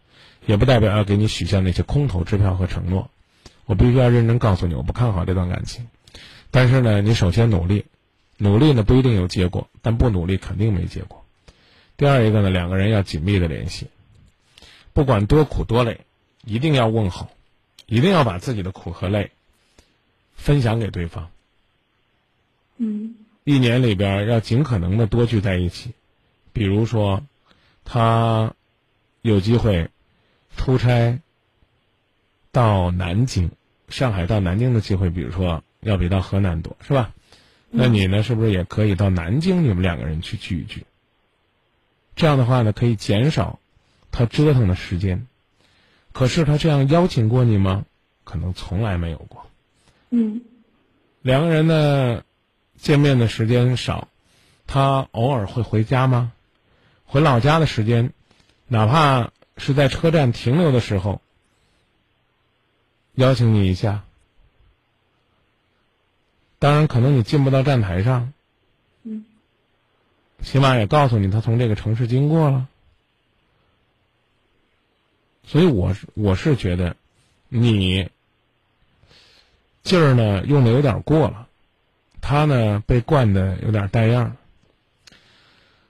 [0.44, 3.10] 也不代表要给你许下那些空头支票和承诺。
[3.64, 5.86] 我必须要认真告诉你，我不看好这段感情。
[6.50, 7.86] 但是呢，你首先努力，
[8.36, 11.24] 努力呢不一定有结果，但不努力肯定没结果。
[11.96, 13.88] 第二一个呢，两个人要紧密的联系，
[14.92, 16.00] 不管多苦多累，
[16.44, 17.30] 一定要问候，
[17.86, 19.30] 一定要把自己的苦和累
[20.34, 21.30] 分享给对方。
[22.76, 25.92] 嗯一年里边儿要尽可能的多聚在一起，
[26.52, 27.22] 比如说，
[27.84, 28.54] 他
[29.20, 29.90] 有机会
[30.56, 31.20] 出差
[32.52, 33.50] 到南京，
[33.88, 37.12] 上海到南京的机会，比如说要比到河南多，是吧？
[37.68, 40.86] 那你呢，是不是也可以到南京，你们两个人去聚一聚？
[42.16, 43.58] 这样的话呢，可以减少
[44.10, 45.26] 他折腾的时间。
[46.12, 47.84] 可是他这样邀请过你吗？
[48.24, 49.50] 可能从来没有过。
[50.16, 50.42] 嗯
[51.22, 52.22] 两个人呢，
[52.76, 54.06] 见面的时间少，
[54.66, 56.32] 他偶尔会回家吗？
[57.04, 58.12] 回老家的时间，
[58.68, 61.20] 哪怕是在车站停留的时候，
[63.14, 64.04] 邀请你一下。
[66.60, 68.32] 当然，可能你进不到站台上，
[69.02, 69.24] 嗯
[70.42, 72.68] 起码也告诉你他从这个城市经过了。
[75.42, 76.96] 所以我是我是觉得，
[77.48, 78.10] 你
[79.84, 81.46] 劲儿呢用的有点过了，
[82.20, 84.32] 他呢被惯的有点带样儿。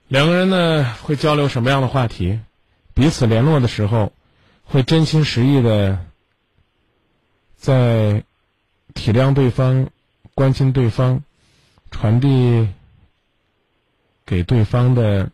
[0.09, 2.41] 两个人呢会交流什么样的话题？
[2.93, 4.13] 彼此联络的时候，
[4.65, 6.05] 会真心实意的
[7.57, 8.25] 在
[8.95, 9.89] 体谅对方
[10.35, 11.25] 关心对方，
[11.91, 12.69] 传递
[14.27, 15.31] 给对方的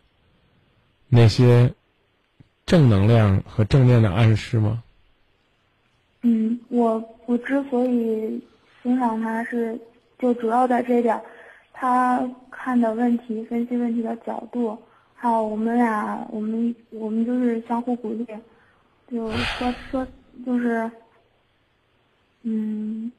[1.09, 1.73] 那些
[2.65, 4.83] 正能量和正面的暗示吗？
[6.21, 8.41] 嗯，我我之所以
[8.81, 9.79] 欣赏他是，
[10.17, 11.21] 就主要在这一点，
[11.73, 14.77] 他看的问题、分析问题的角度，
[15.15, 18.25] 还有我们俩，我们我们就是相互鼓励，
[19.07, 20.07] 就说说
[20.45, 20.89] 就是，
[22.43, 23.11] 嗯，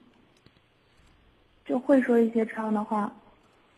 [1.65, 3.13] 就会说一些这样的话，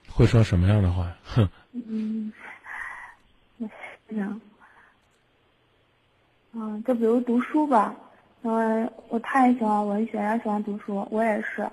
[0.08, 1.12] 会说什么样的话？
[1.24, 2.32] 哼，嗯，
[3.58, 3.68] 我
[4.08, 4.40] 想，
[6.52, 7.94] 嗯，就比如读书吧，
[8.44, 11.66] 因为我太喜欢文学，也喜欢读书，我也是。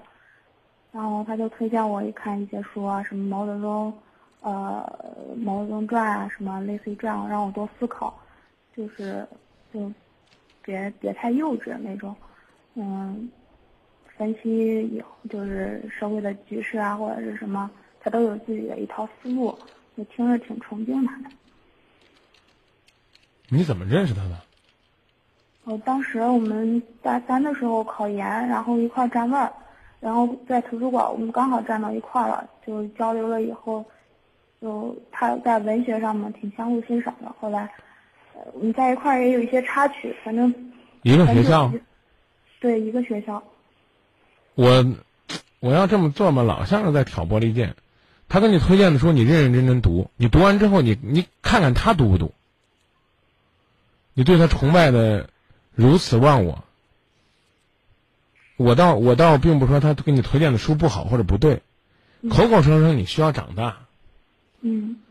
[0.89, 3.93] 然后他就推荐我一看一些书啊，什么毛泽东，
[4.39, 4.89] 呃，
[5.35, 8.17] 毛泽东传啊，什么类似于这样，让我多思考，
[8.73, 9.27] 就是
[9.73, 9.91] 就
[10.61, 12.15] 别别太幼稚那种，
[12.75, 13.29] 嗯，
[14.17, 19.57] 分析以后就是社会的局势啊，或者是什么，他都有自己的一套思路，
[19.95, 21.29] 我听着挺崇敬他的。
[23.49, 24.39] 你怎么认识他的？
[25.63, 29.51] 我当时我们大三的时候考研，然后一块儿站位儿，
[29.99, 33.85] 然后在图书馆我们刚好站到一块儿了，就交流了以后，
[34.59, 37.31] 就他在文学上嘛挺相互欣赏的。
[37.39, 37.69] 后来，
[38.33, 40.53] 呃，我们在一块儿也有一些插曲，反正
[41.03, 41.71] 一个学校，
[42.59, 43.41] 对一个学校。
[44.55, 44.83] 我
[45.59, 47.75] 我要这么做嘛，老像是在挑拨离间。
[48.27, 50.09] 他给你推荐的书，你认认真真读。
[50.15, 52.33] 你读完之后，你你看看他读不读。
[54.13, 55.29] 你对他崇拜的
[55.73, 56.63] 如此忘我，
[58.57, 61.61] 我倒我倒并不说他给你推荐的书不好或者不对，
[62.29, 63.87] 口口声声你需要长大，
[64.61, 65.01] 嗯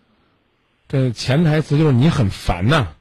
[0.88, 2.94] 这潜台词就是你很烦呐、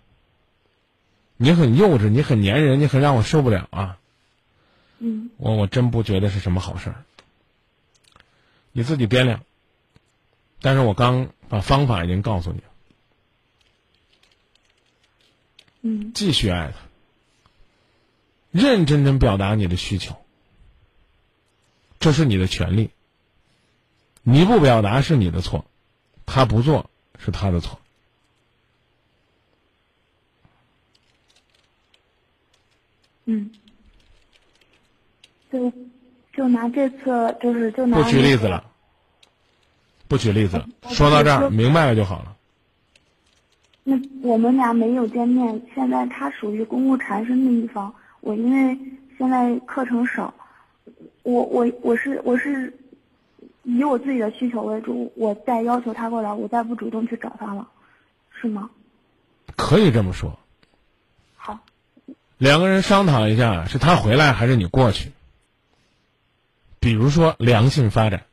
[1.38, 3.98] 你很幼稚，你很粘人，你很让我受不了啊！
[5.00, 7.04] 嗯我我真不觉得是什么好事儿，
[8.72, 9.42] 你自己掂量。
[10.62, 12.64] 但是我刚把方法已经告诉你了，
[15.82, 16.89] 嗯继续爱他，
[18.52, 20.16] 认认真真表达你的需求，
[22.00, 22.92] 这是你的权利。
[24.24, 25.66] 你不表达是你的错，
[26.26, 27.80] 他不做是他的错。
[33.26, 33.52] 嗯。
[35.52, 35.74] 就
[36.32, 38.72] 就拿这次就是就拿不举例子了，
[40.08, 42.38] 不举例子了，说到这儿明白了就好了。
[43.84, 48.78] 那我们俩没有见面，现在他属于公务缠身的一方，我因为
[49.18, 50.34] 现在课程少，
[51.24, 52.74] 我我我是我是
[53.64, 57.68] 以我自己的需求为主，我再要求他过来，我再不主动去找他了，
[58.32, 58.70] 是吗？
[59.56, 60.40] 可以这么说，
[61.36, 61.60] 好，
[62.38, 65.12] 两个人商讨一下，是他回来还是你过去？
[66.80, 68.26] 比如说良性发展，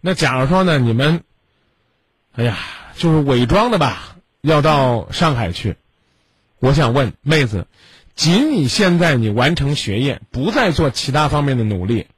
[0.00, 1.24] 那假如说呢，你们，
[2.32, 2.56] 哎呀，
[2.94, 5.76] 就是伪装的吧，要到上海去。
[6.58, 7.66] 我想问妹子，
[8.16, 12.08] 仅你现在你完成学业，不再做其他方面的努力，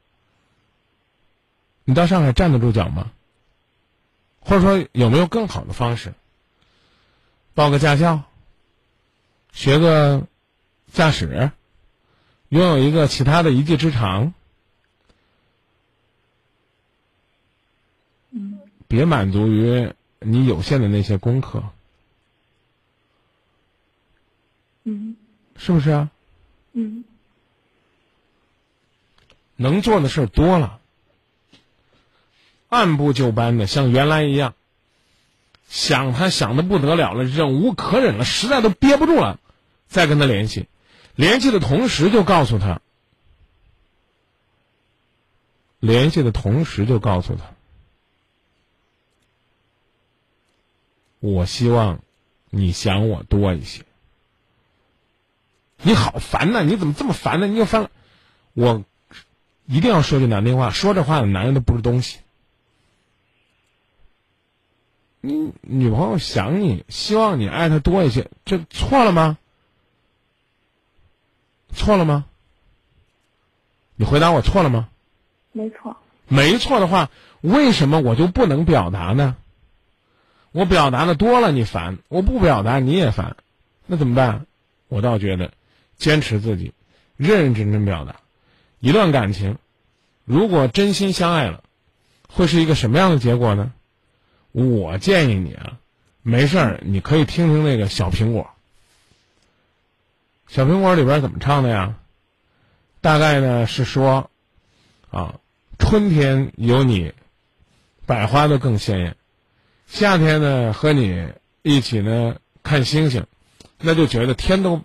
[1.84, 3.12] 你到上海站得住脚吗？
[4.40, 6.14] 或者说有没有更好的方式？
[7.52, 8.22] 报个驾校，
[9.52, 10.26] 学个
[10.92, 11.50] 驾驶，
[12.48, 14.32] 拥有一个其他的一技之长，
[18.30, 18.60] 嗯。
[18.86, 21.62] 别满足于你有限的那些功课，
[24.84, 25.14] 嗯
[25.58, 26.10] 是不是啊？
[26.72, 27.04] 嗯
[29.60, 30.78] 能做的事儿多了，
[32.68, 34.54] 按部就班的像原来一样，
[35.68, 39.40] 想他想的不得了了，忍无可忍了，实在都憋不住了，
[39.88, 40.68] 再跟他联系，
[41.16, 42.80] 联系的同时就告诉他，
[45.80, 47.56] 联系的同时就告诉他，
[51.18, 52.00] 我希望
[52.50, 53.87] 你想我多一些。
[55.82, 57.46] 你好烦呐、你怎么这么烦呢？
[57.46, 57.90] 你又翻了，
[58.52, 58.84] 我
[59.66, 62.18] 一定要说句难听话，说这话的男人都不是东西。
[65.20, 69.38] 你女朋友想你，希望你爱她多一些，这错了吗？
[71.72, 72.24] 错了吗？
[73.96, 74.88] 你回答我错了吗？
[75.52, 75.96] 没错，
[76.28, 77.10] 没错的话，
[77.40, 79.36] 为什么我就不能表达呢？
[80.50, 83.36] 我表达的多了你烦，我不表达你也烦，
[83.86, 84.46] 那怎么办？
[84.88, 85.52] 我倒觉得，
[85.98, 86.72] 坚持自己，
[87.16, 88.16] 认认真真表达。
[88.80, 89.58] 一段感情，
[90.24, 91.64] 如果真心相爱了，
[92.28, 93.72] 会是一个什么样的结果呢？
[94.52, 95.78] 我建议你啊，
[96.22, 98.50] 没事儿，你可以听听那个小苹果。
[100.46, 101.96] 小苹果里边怎么唱的呀？
[103.00, 104.30] 大概呢是说，
[105.10, 105.40] 啊，
[105.78, 107.12] 春天有你，
[108.06, 109.12] 百花都更鲜艳；
[109.86, 111.28] 夏天呢，和你
[111.62, 113.26] 一起呢看星星，
[113.78, 114.82] 那就觉得天都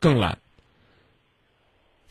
[0.00, 0.38] 更蓝。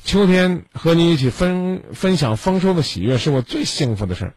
[0.06, 4.34] 秋天和你一起分分享丰收的喜悦，是我最幸福的事儿。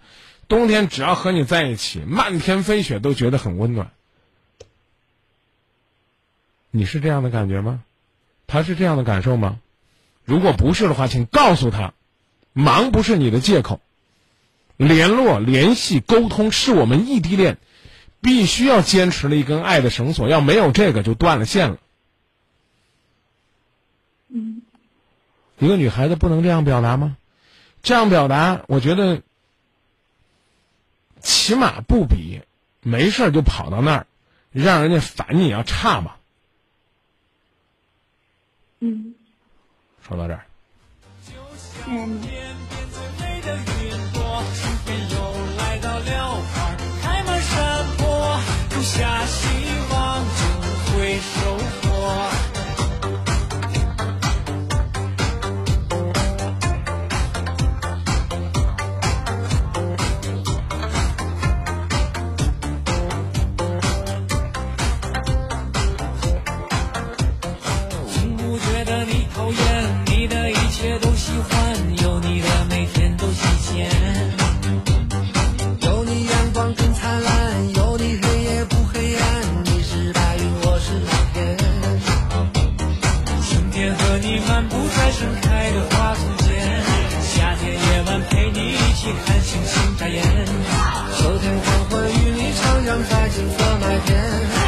[0.48, 3.92] 冬天只要和你在一起，漫天飞雪都觉得很温暖。
[6.72, 7.84] 你是这样的感觉吗？
[8.48, 9.60] 他是这样的感受吗？
[10.24, 11.94] 如果不是的话，请告诉他，
[12.52, 13.80] 忙不是你的借口。
[14.76, 17.58] 联络、联系、沟通是我们异地恋
[18.20, 21.78] 必须要坚持的一根爱的绳索，要没有这个就断了线了。
[24.32, 24.62] 嗯
[25.58, 27.16] 一个女孩子不能这样表达吗？
[27.82, 29.22] 这样表达，我觉得
[31.20, 32.40] 起码不比
[32.80, 34.06] 没事儿就跑到那儿
[34.52, 36.20] 让人家烦你要差吧。
[38.78, 39.14] 嗯，
[40.00, 40.46] 说到这儿，
[41.24, 42.51] 谢
[71.42, 73.90] 欢，有你的每天都新鲜。
[75.80, 79.24] 有你阳光更灿烂，有你黑夜不黑暗，
[79.64, 81.56] 你是白云，我是蓝天。
[83.48, 86.50] 春天和你漫步在盛开的花丛间，
[87.22, 90.22] 夏天夜晚陪你一起看星星眨眼，
[91.18, 94.61] 秋天黄昏与你徜徉在金色麦田，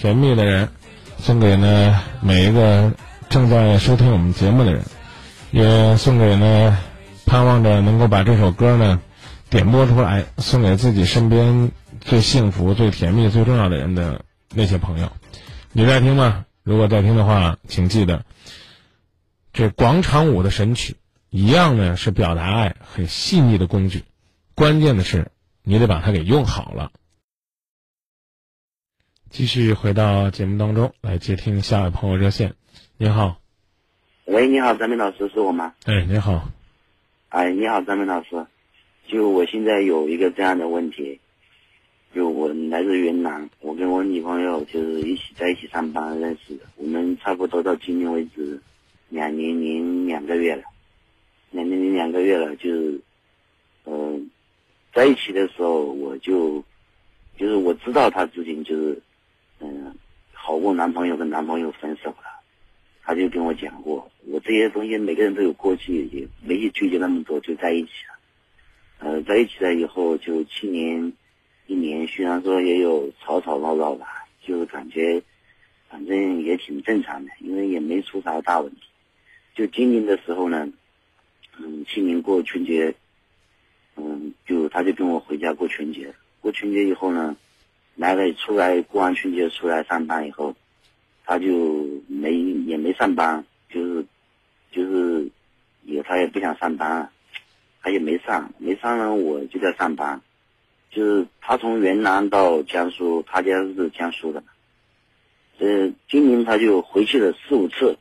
[0.00, 0.70] 甜蜜的人，
[1.18, 2.94] 送给呢每一个
[3.28, 4.82] 正在收听我们节目的人，
[5.50, 6.78] 也送给呢
[7.26, 9.02] 盼望着能够把这首歌呢
[9.50, 11.70] 点播出来，送给自己身边
[12.00, 14.24] 最幸福、最甜蜜、最重要的人的
[14.54, 15.12] 那些朋友。
[15.72, 16.46] 你在听吗？
[16.62, 18.24] 如果在听的话，请记得，
[19.52, 20.96] 这广场舞的神曲
[21.28, 24.04] 一样呢是表达爱很细腻的工具，
[24.54, 25.30] 关键的是。
[25.62, 26.90] 你得把它给用好了。
[29.30, 32.52] 继续回到节目当中来接听下一位朋友热线。
[32.96, 33.40] 你好，
[34.24, 35.72] 喂，你好，张明老师，是我吗？
[35.84, 36.50] 哎，你好，
[37.28, 38.44] 哎，你好，张明老师。
[39.06, 41.20] 就我现在有一个这样的问题，
[42.12, 48.60] 就我来自云南，我跟我女朋友就是一起在一起上班认识的，我们差不多到今年为止
[49.10, 50.64] 两年零两个月了，
[51.52, 53.00] 两年零两个月了，就是，
[53.84, 54.28] 嗯、
[54.92, 56.64] 在一起的时候我就，
[57.38, 59.00] 就是我知道她之前就是，
[59.60, 59.94] 嗯、
[60.32, 62.40] 好过男朋友跟男朋友分手了。
[63.02, 68.18] 他就跟我讲过，我这些东西每个人都有过去，也没去纠结那么多，就在一起了。
[68.98, 71.12] 呃，在一起了以后，就七年，
[71.66, 75.20] 一年，虽然说也有吵吵闹闹吧，就感觉，
[75.88, 78.82] 反正也挺正常的，因为也没出啥大问题。
[79.56, 80.70] 就今年的时候呢，
[81.58, 82.94] 嗯，去年过春节，
[83.96, 87.34] 嗯，就他就跟我回家过春节，过春节以后呢，
[88.00, 90.56] 来了出来过完春节出来上班以后。
[91.22, 92.34] 他就没
[92.66, 94.04] 也没上班，就是
[94.72, 95.30] 就是
[95.84, 97.08] 也他也不想上班，
[97.80, 100.20] 他也没上，没上呢我就在上班，
[100.90, 104.42] 就是他从云南到江苏，他家是江苏的，
[105.60, 107.96] 呃，今年他就回去了四五次，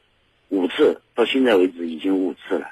[0.48, 2.68] 五次到现在为止已经五次了，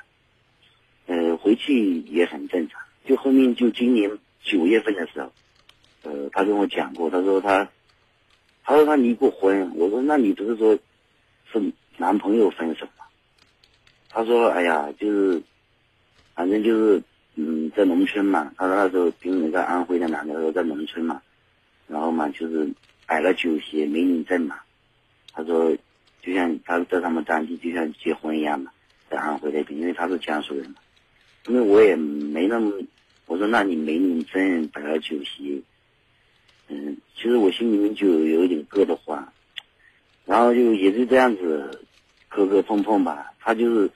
[1.05, 4.09] 呃，回去也很正常，就后面就今年
[4.41, 5.31] 九月份的时候，
[6.07, 7.67] 呃他跟我讲过，他说他，
[8.63, 9.69] 他说他离过婚。
[9.75, 10.73] 我说那你不是说，
[11.51, 11.61] 是
[11.97, 13.03] 男朋友分手吗？
[14.09, 15.41] 他说哎呀，就是，
[16.33, 17.03] 反正就是，
[17.35, 18.51] 嗯，在农村嘛。
[18.57, 21.21] 他说那时候跟那个安徽的男的说在农村嘛，
[21.87, 22.67] 然后嘛就是
[23.05, 24.57] 摆了酒席没领证嘛。
[25.33, 25.75] 他说
[26.21, 28.71] 就像他在他们当地就像结婚一样嘛，
[29.09, 30.77] 在安徽那边，因为他是江苏人嘛。
[31.47, 32.71] 因为我也没那么，
[33.25, 35.63] 我说那你没领证摆了酒席，
[36.69, 39.31] 嗯，其实我心里面就有一点硌得慌，
[40.25, 41.85] 然后就也是这样子
[42.27, 43.31] 磕磕碰碰吧。
[43.39, 43.89] 他就是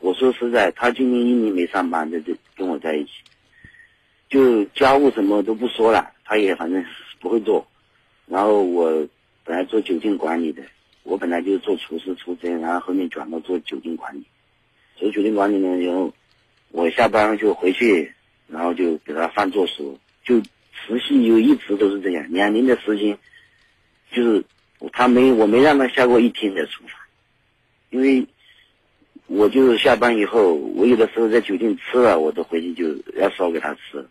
[0.00, 3.10] 我说实在，他今年一年没上班，在这跟我在一起，
[4.28, 6.84] 就家务什么都不说了，他也反正
[7.20, 7.66] 不会做。
[8.26, 9.06] 然后我
[9.44, 10.62] 本来做酒店管理的，
[11.04, 14.24] 我本来就是做厨师出身，然后后面转到做酒店管理。
[14.96, 16.12] 做酒店管理呢，然后
[16.72, 18.12] 我下班就回去，
[18.48, 20.42] 然后就给他饭做熟，就
[20.76, 23.18] 持续有一直都是这样，两年的时间，
[24.12, 24.44] 就是
[24.92, 26.92] 他没我没让他下过一天的厨房，
[27.90, 28.26] 因为
[29.26, 34.06] 我就是下班以后，我有的时候在酒店吃了，我都回去就要烧给他吃，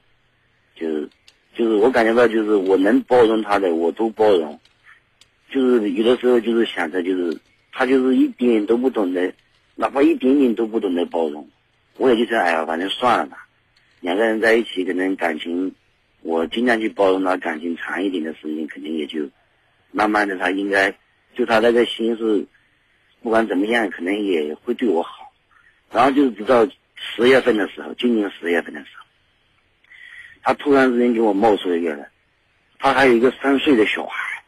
[0.75, 1.09] 就是
[1.55, 4.59] 就是我感觉到就是我能包容他的我都包容，
[5.49, 7.37] 就是有的时候就是想着就是
[7.71, 9.33] 他就是一点都不懂得，
[9.75, 11.47] 哪怕一点点都不懂得包容，
[11.97, 13.47] 我也就是哎呀，反正算了吧，
[14.01, 15.73] 两个人在一起可能感情，
[16.25, 19.29] 我尽量去包容他感情长一点的时间，肯定也就
[19.91, 20.91] 慢慢的他应该
[21.35, 22.45] 就他那个心是。
[23.21, 25.33] 不管怎么样，可能也会对我好。
[25.91, 29.05] 然后就是直到十月份的时候，今年十月份的时候，
[30.43, 32.05] 他突然之间给我冒出一个人，
[32.77, 34.43] 他还有一个三岁的小孩。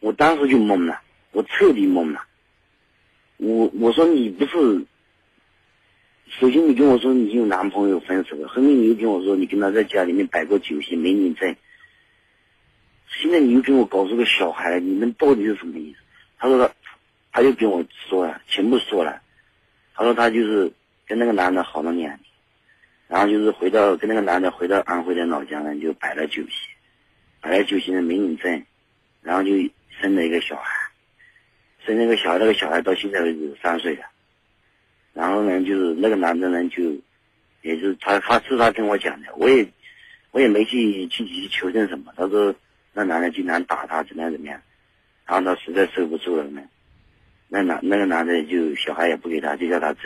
[0.00, 2.24] 我当时就懵了，我彻底懵了。
[3.36, 4.84] 我我说你不是，
[6.28, 11.56] 首先你跟我说你有男朋友分手了，后面你又跟我说你跟他在家里面摆过酒席没领证，
[13.08, 15.98] 现在你又跟我搞出个小孩来，你们到底是什么意思？
[16.38, 16.72] 他说他。
[17.32, 19.20] 他就跟我说了，全部说了。
[19.94, 20.72] 他说他就是
[21.06, 22.18] 跟那个男的好了两年，
[23.08, 26.70] 然后就是回到跟那个男的回到安徽的老家呢，就摆了酒席，
[27.42, 28.64] 摆了酒席呢没领证，
[29.20, 29.50] 然后就
[30.00, 30.90] 生了一个小孩，
[31.84, 34.06] 生那个小孩，那个小孩到现在为止三岁了。
[35.16, 36.94] 然后呢，就是那个男的呢，就
[37.62, 39.66] 也是他，他是他跟我讲的，我也
[40.30, 42.12] 我也没去去去求证什么。
[42.14, 42.54] 他说
[42.92, 44.60] 那男的经常打他，怎么样怎么样，
[45.24, 46.60] 然后他实在受不住了呢。
[47.48, 50.00] 那男那个男的就小孩也不给他，就叫他走，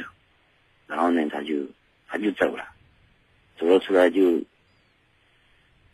[0.87, 1.57] 然后呢，他就
[2.07, 2.65] 他就走了，
[3.59, 4.41] 走了出来就，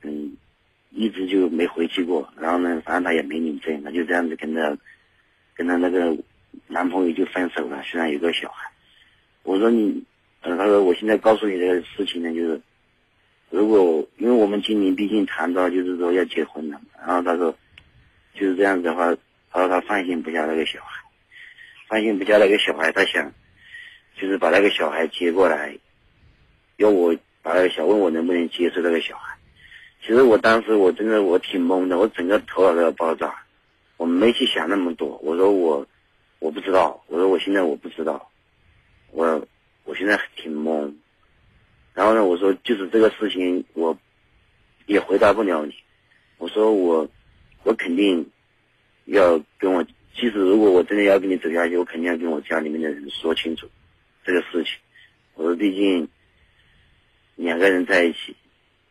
[0.03, 0.37] 嗯，
[0.91, 2.31] 一直就没回去过。
[2.37, 4.77] 然后呢，反正他也没领证，他就这样子跟他
[5.55, 6.15] 跟他那个
[6.67, 7.83] 男朋友就分手了。
[7.83, 8.71] 虽然有个小孩，
[9.47, 10.03] 我说你，
[10.43, 12.61] 呃，他说我现在告诉你这个事情呢，就是
[13.49, 17.57] 如果因为我们今年毕竟谈到就是说要结婚了，然后他说
[18.35, 19.17] 就是这样子的话，
[19.53, 21.01] 他说他放心不下那个小孩。
[21.89, 23.33] 放心不下那个小孩，他想，
[24.21, 25.79] 就是把那个小孩接过来，
[26.79, 29.39] 要我把那个小问我能不能接受那个小孩。
[30.01, 33.33] 其实我当时我真的我挺懵的，我整个头脑都要爆炸，
[33.97, 35.17] 我没去想那么多。
[35.23, 35.87] 我说我
[36.41, 38.29] 我不知道，我说我现在我不知道，
[39.17, 39.49] 我
[39.85, 40.93] 我现在挺懵。
[41.95, 43.99] 然后呢，我说就是这个事情我
[44.85, 45.75] 也回答不了你。
[46.37, 47.09] 我说我
[47.63, 48.31] 我肯定
[49.07, 49.83] 要跟我。
[50.19, 53.69] 其实，如果我真的要跟你走下去，我肯定要跟我家里面的人说清楚
[54.25, 54.73] 这个事情。
[55.35, 56.09] 我说，毕竟
[57.35, 58.35] 两个人在一起，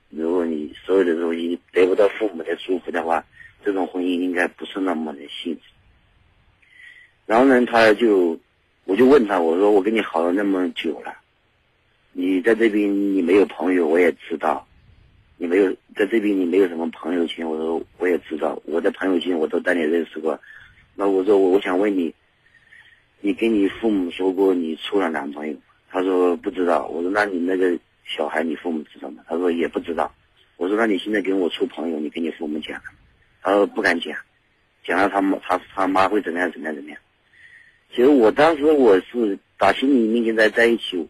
[0.09, 3.25] 如果你所有的东西得不到父母的祝福的话，
[3.63, 5.61] 这种婚姻应该不是那么的幸福。
[7.25, 8.39] 然后呢，他就，
[8.85, 11.13] 我就问他，我说我跟你好了那么久了，
[12.13, 14.65] 你在这边你没有朋友，我也知道，
[15.37, 20.39] 你没有在这边你没有什么朋友圈，我说我也知道，我的朋友圈我都带你认识过。
[20.95, 22.13] 那我说我我想问你，
[23.21, 25.55] 你跟你父母说过你处了男朋友？
[25.89, 26.85] 他说不知道。
[26.87, 29.23] 我说那你那个小孩你父母知道吗？
[29.27, 30.13] 他说也不知道。
[30.57, 32.79] 我说那你现在跟我处朋友，你跟你父母讲？
[33.41, 34.15] 他说不敢讲，
[34.85, 36.99] 讲了他妈他他妈会怎么样怎么样怎么样。
[37.95, 41.07] 其实我当时我是打心里面跟他在一起，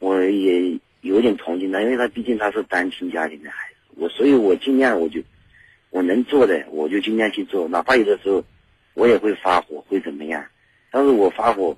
[0.00, 3.76] 我也有点同情他，因为他毕竟他是单亲家庭的孩子。
[3.96, 5.20] 我所以，我尽量我就
[5.90, 8.44] 我能做的我就尽量去做，哪怕有的时候。
[8.94, 10.44] 我也会发火，会怎么样？
[10.90, 11.74] 但是我发火，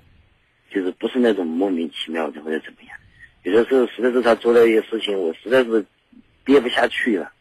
[0.69, 2.97] 就是不是那种莫名其妙的或者怎么样。
[3.43, 5.85] 有的时候实在是他做了一些事情，我实在是
[6.43, 7.31] 憋不下去了，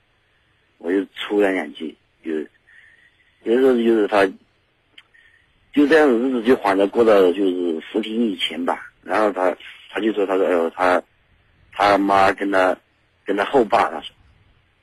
[0.78, 1.93] 我就出了两句。
[2.24, 2.30] 就
[3.43, 4.24] 有的时候就是他，
[5.75, 8.91] 就这样子日子就缓着过到就是十天以前吧。
[9.03, 9.55] 然后他
[9.91, 11.03] 他就说，他说哎呦他
[11.72, 12.77] 他妈跟他
[13.25, 14.14] 跟他后爸他说，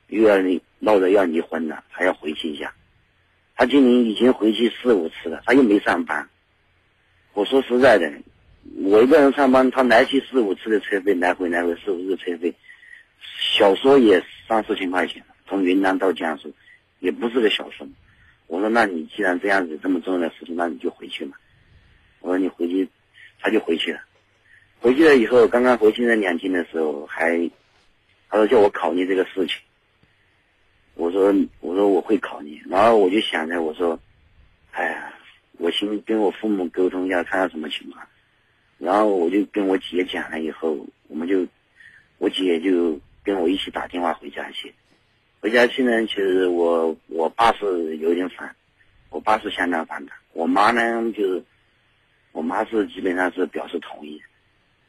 [0.08, 0.36] 又要
[0.78, 2.72] 闹着要离婚了，还要回去一下。
[3.56, 6.28] 他今年已经回去四五次了，他又没上班。
[7.32, 8.12] 我说实在的，
[8.82, 12.54] 我一个人上班，他来去四五次的车费，来回来回四五次车费，
[13.38, 16.52] 小说也三四千块钱，从云南到江苏，
[17.00, 17.88] 也不是个小数。
[18.52, 21.34] 我说，那你既然这样子这么重要的事情，那你就回去嘛。
[22.20, 22.86] 我说你回去，
[23.40, 24.00] 他就回去了。
[24.78, 27.50] 回去了以后，刚刚回去那两天的时候，还
[28.28, 29.56] 他说叫我考虑这个事情。
[30.96, 33.98] 我说我说我会考虑，然后我就想着我说，
[34.72, 35.14] 哎呀，
[35.52, 38.06] 我先跟我父母沟通一下，看看什么情况。
[38.76, 41.46] 然后我就跟我姐讲了以后，我们就
[42.18, 44.74] 我姐就跟我一起打电话回家去。
[45.42, 48.54] 回家去呢，其实我我爸是有点反，
[49.10, 50.12] 我爸是相当反的。
[50.32, 51.42] 我妈呢，就是
[52.30, 54.22] 我妈是基本上是表示同意。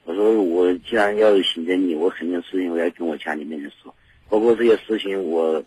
[0.05, 3.95] 我说我既然要寻着你，我肯定事情我要跟我家里面人说，
[4.29, 5.63] 包括这些事情我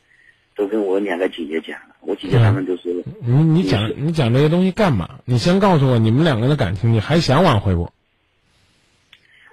[0.54, 1.96] 都跟我两个姐姐讲了。
[2.02, 2.92] 我姐姐他们都说，
[3.26, 5.18] 你你讲你讲这些东西干嘛？
[5.24, 7.90] 你先告诉我你们两个人的感情，你还想挽回不？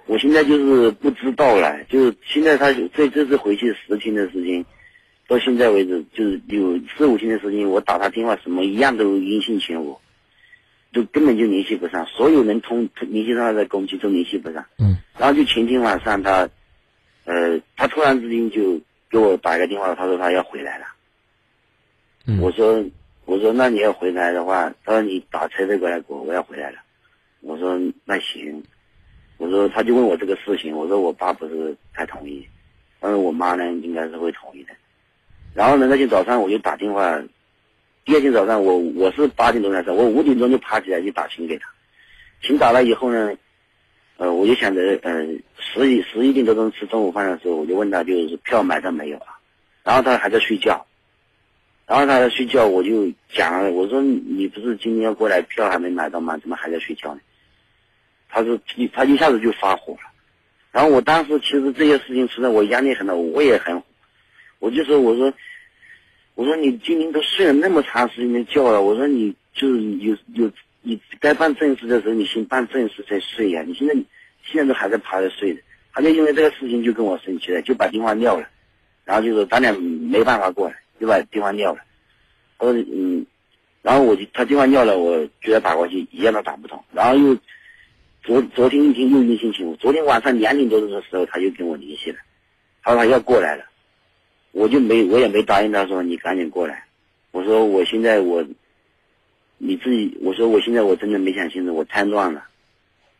[0.06, 4.64] 我现在就是不知道了，就是现在他这这次回去十天的时间，
[5.26, 9.98] 到现在为止就是有四五天的时间，我打他电话什么一样都音信全无，
[10.92, 14.64] 就根本就联系不上，所有能通联系上他的攻击都联系不上。
[14.78, 14.96] 嗯。
[15.18, 16.48] 然后就前天晚上他，
[17.24, 20.86] 呃，他突然之间就给我打个电话，他说他要回来了。
[22.26, 22.40] 嗯。
[22.40, 22.84] 我说
[23.24, 26.78] 我说那你要回来的话，他说你打车再过来给我，我要回来了。
[27.40, 28.62] 我说那行。
[29.36, 32.46] 我说，他就问我这个事情，我说我爸不是太同意，
[33.00, 34.72] 但是我妈呢应该是会同意的。
[35.54, 37.22] 然后呢，那天早上我就打电话，
[38.04, 41.68] 第二天早上我我是八点钟来的，我五点钟就爬起来去打琴给他。
[42.42, 43.32] 琴打了以后呢，
[44.16, 45.26] 呃，我就想着，呃，
[45.58, 49.38] 十一十一点多钟吃中午饭的时候，我就问他就是票买到没有啊？
[49.84, 50.84] 然后他还在睡觉，
[51.86, 56.36] 然后他在睡觉，我就讲了，我说你不是今天要过来，票还没买到吗？
[56.38, 57.20] 怎么还在睡觉呢？
[58.28, 58.58] 他说
[58.92, 60.00] 他一下子就发火了，
[60.72, 63.80] 然后我当时其实这些事情出来，我压力很大，我也很，
[64.64, 65.30] 我就说我说，
[66.34, 70.50] 我说你今天都睡了那么长时间的觉了，我说你就是有有
[70.80, 73.94] 你该办正事的时候，你先办正事再睡呀，你现在
[74.42, 75.60] 现在都还在趴着睡的，
[75.92, 78.48] 他就因为这个事情就跟我生气了，就把电话撂了，
[79.04, 81.80] 然后就说咱俩没办法过来，就把电话撂了，
[82.58, 83.26] 他说嗯，
[83.82, 87.36] 然后我就他电话撂了，我给他打过去一样都打不通，然后又。
[88.26, 92.16] 昨昨天一天又一星期五，昨天晚上两点多钟的时候，他就跟我联系了，
[92.82, 93.66] 他说他要过来了，
[94.54, 96.86] 我就没我也没答应他说你赶紧过来，
[97.32, 98.46] 我说我现在我，
[99.58, 102.46] 你自己我说我现在我真的没想清楚，我太乱了，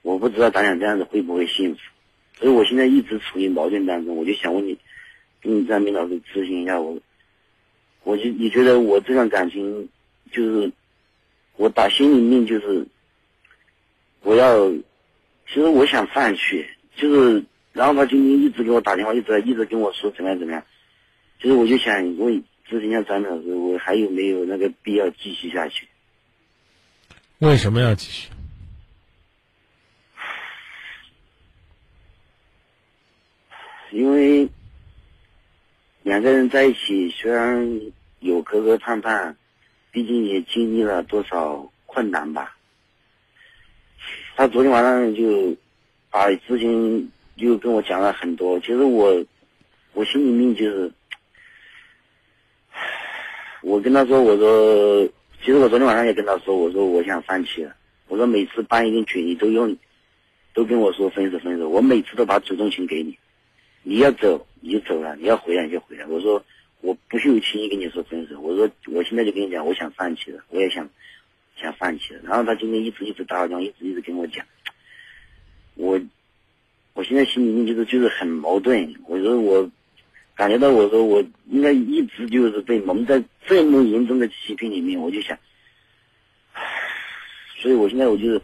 [0.03, 1.81] 我不知道咱俩这样子会不会幸福，
[2.39, 4.79] 所以我现在一直处于矛盾当中，我就想问你，
[5.43, 6.97] 跟你张明老师咨询一下我，
[8.05, 9.89] 我就你觉得我这段感情
[10.31, 10.73] 就是，
[11.57, 12.87] 我打心里面就是
[14.23, 14.73] 我要。
[15.47, 16.65] 其实我想放弃，
[16.97, 20.65] 就是，然后他今天一直给我打电话，一直一直跟我说怎么样怎么样。
[21.45, 25.87] 其实我就想问咨询一下张老师，我还有没有那个必要继续下去？
[27.41, 28.31] 为什么要继续？
[33.91, 34.49] 因为
[36.03, 37.79] 两个人在一起，虽然
[38.21, 39.35] 有磕磕绊绊，
[39.93, 42.57] 毕竟也经历了多少困难吧。
[44.35, 45.55] 他昨天晚上就
[46.11, 49.23] 把之前就跟我讲了很多，其实我
[49.93, 50.93] 我心里面就是，
[53.65, 55.07] 我跟他说我说，
[55.41, 57.75] 其实我昨天晚上也跟他说，我说我想放弃了，
[58.09, 59.75] 我说每次办一个群，你都用，
[60.53, 63.17] 都跟我说分手分手，我每次都把主动权给你，
[63.83, 66.45] 你要走你就走了，你要回来你就回来，我说
[66.83, 70.89] 我不会轻易跟你说分手，我说我现在就跟你讲，我想放弃了，我也想。
[71.57, 74.45] 想放弃了，然后他今天一直一直打我电话，一直一直跟我讲，
[75.77, 76.01] 我，
[76.95, 78.93] 我现在心里面就是就是很矛盾。
[79.07, 79.71] 我说我，
[80.35, 85.39] 感觉到我说我应该一直就是被蒙在这么严重的欺骗里面，我就想，
[87.61, 88.43] 所以我现在我就是，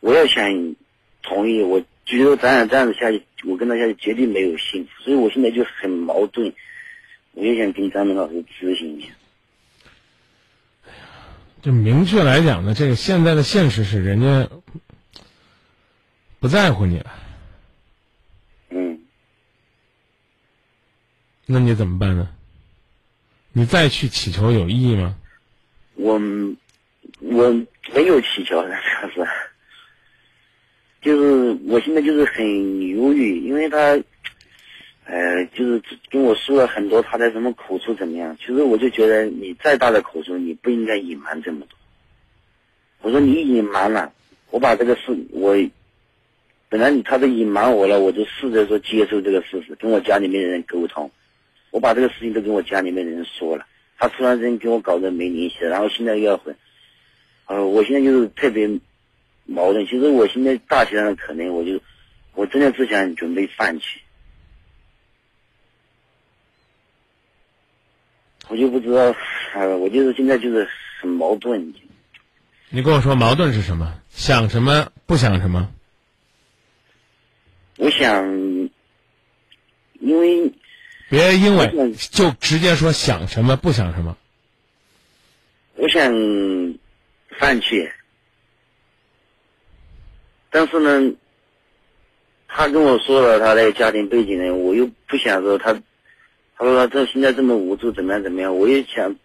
[0.00, 0.76] 我要想
[1.22, 6.54] 同意，我觉得咱俩这样子下去，我跟他下去绝对没有幸福，所以我现在就很矛盾，
[7.32, 9.08] 我也想跟张明老师咨询一下。
[11.62, 14.48] 就明确来讲呢，这个现在的现实是人家
[16.38, 17.10] 不在乎你了。
[18.68, 19.00] 嗯。
[21.46, 22.28] 那你怎么办呢？
[23.52, 25.14] 你再去祈求有意义吗？
[25.94, 26.14] 我
[27.20, 27.50] 我
[27.94, 28.74] 没有祈求了，
[29.14, 29.28] 主是，
[31.00, 32.44] 就是我现在就是很
[32.88, 33.78] 犹豫，因为他，
[35.04, 38.36] 呃，就是跟我说了很多他的什么苦处怎么样。
[38.38, 41.78] 其实我就觉得你再大的苦处，你不应该隐瞒这么多。
[43.02, 44.12] 我说你隐瞒了，
[44.50, 45.54] 我把这个事我
[46.68, 51.08] 本来你他都隐瞒我了，我就试着说接受这个事实，跟我家里面的人沟通。
[51.74, 53.66] 我把这个事情都跟我家里面的人说了，
[53.98, 56.54] 他突然间跟我搞得没联系了，然后现在又要回。
[57.46, 58.78] 呃，我现在就是特别
[59.44, 59.84] 矛盾。
[59.84, 61.80] 其实我现在大学上的可能，我就
[62.34, 63.84] 我真的只想准备放弃。
[68.46, 69.12] 我就不知道，
[69.54, 70.68] 呃，我就是现在就是
[71.00, 71.74] 很矛盾。
[72.70, 74.00] 你跟我说矛盾是什么？
[74.10, 75.74] 想什么不想什么？
[77.78, 78.24] 我想，
[79.98, 80.52] 因为
[81.08, 84.16] 别因为就直接说想什么不想什么。
[85.76, 86.12] 我想
[87.38, 87.88] 放弃，
[90.50, 91.16] 但是呢，
[92.48, 95.72] 他跟我说了他的家庭背景呢，我又不想说他，
[96.56, 99.16] 他说他这现在这么无助，怎么样怎么样，我也想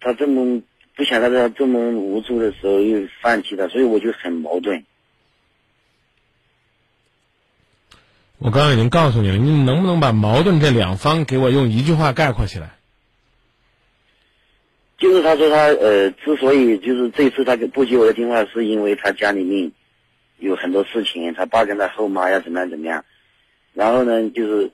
[0.00, 0.62] 他这么
[0.96, 4.84] 不想他在这么无助的时候又放弃他，所以我就很矛盾。
[8.44, 12.74] 我刚刚已经告诉你了，你能不能把矛盾这两方给我用一句话概括起来？
[14.98, 19.70] 就是他说他呃，之所以就是这次他不接我的电话，是因为他家里面
[20.38, 23.04] 有很多事情，他爸跟他后妈要怎么样怎么样。
[23.74, 24.72] 然后呢，就是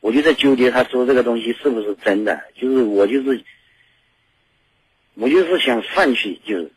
[0.00, 2.42] 我就在纠结，他说这个东西是不是真的？
[2.54, 3.42] 就是我就是
[5.14, 6.70] 我就是想放弃，就是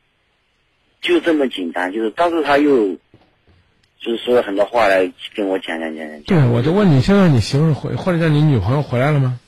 [1.01, 1.91] 就这么简单。
[1.91, 2.97] 就是，但是他又
[3.99, 6.21] 就是说了很多话来跟我讲讲讲讲。
[6.23, 9.39] 对，我就问你，现在你媳妇儿回或者叫你女朋友回来了吗？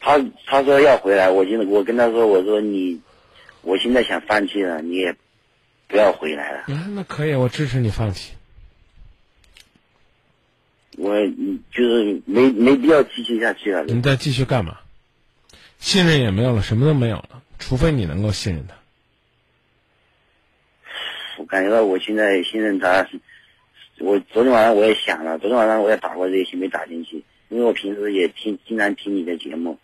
[0.00, 3.00] 他他说要回来，我现在我跟他说，我说你，
[3.62, 5.16] 我现在想放弃了，你也
[5.88, 6.58] 不要回来了。
[6.58, 8.34] 啊，那可以，我支持你放弃。
[10.96, 13.82] 我嗯就是没没必要继续下去了。
[13.84, 14.78] 你再继续干嘛？
[15.80, 18.74] 信任也没有了，什么都没有了，除非你能够信任他。
[21.36, 23.08] 我感觉到我现在信任他，
[24.00, 29.78] 我昨天晚上我也想了，昨天晚上我也打过这些，没打进去，因为我平时也听经常听你的节目，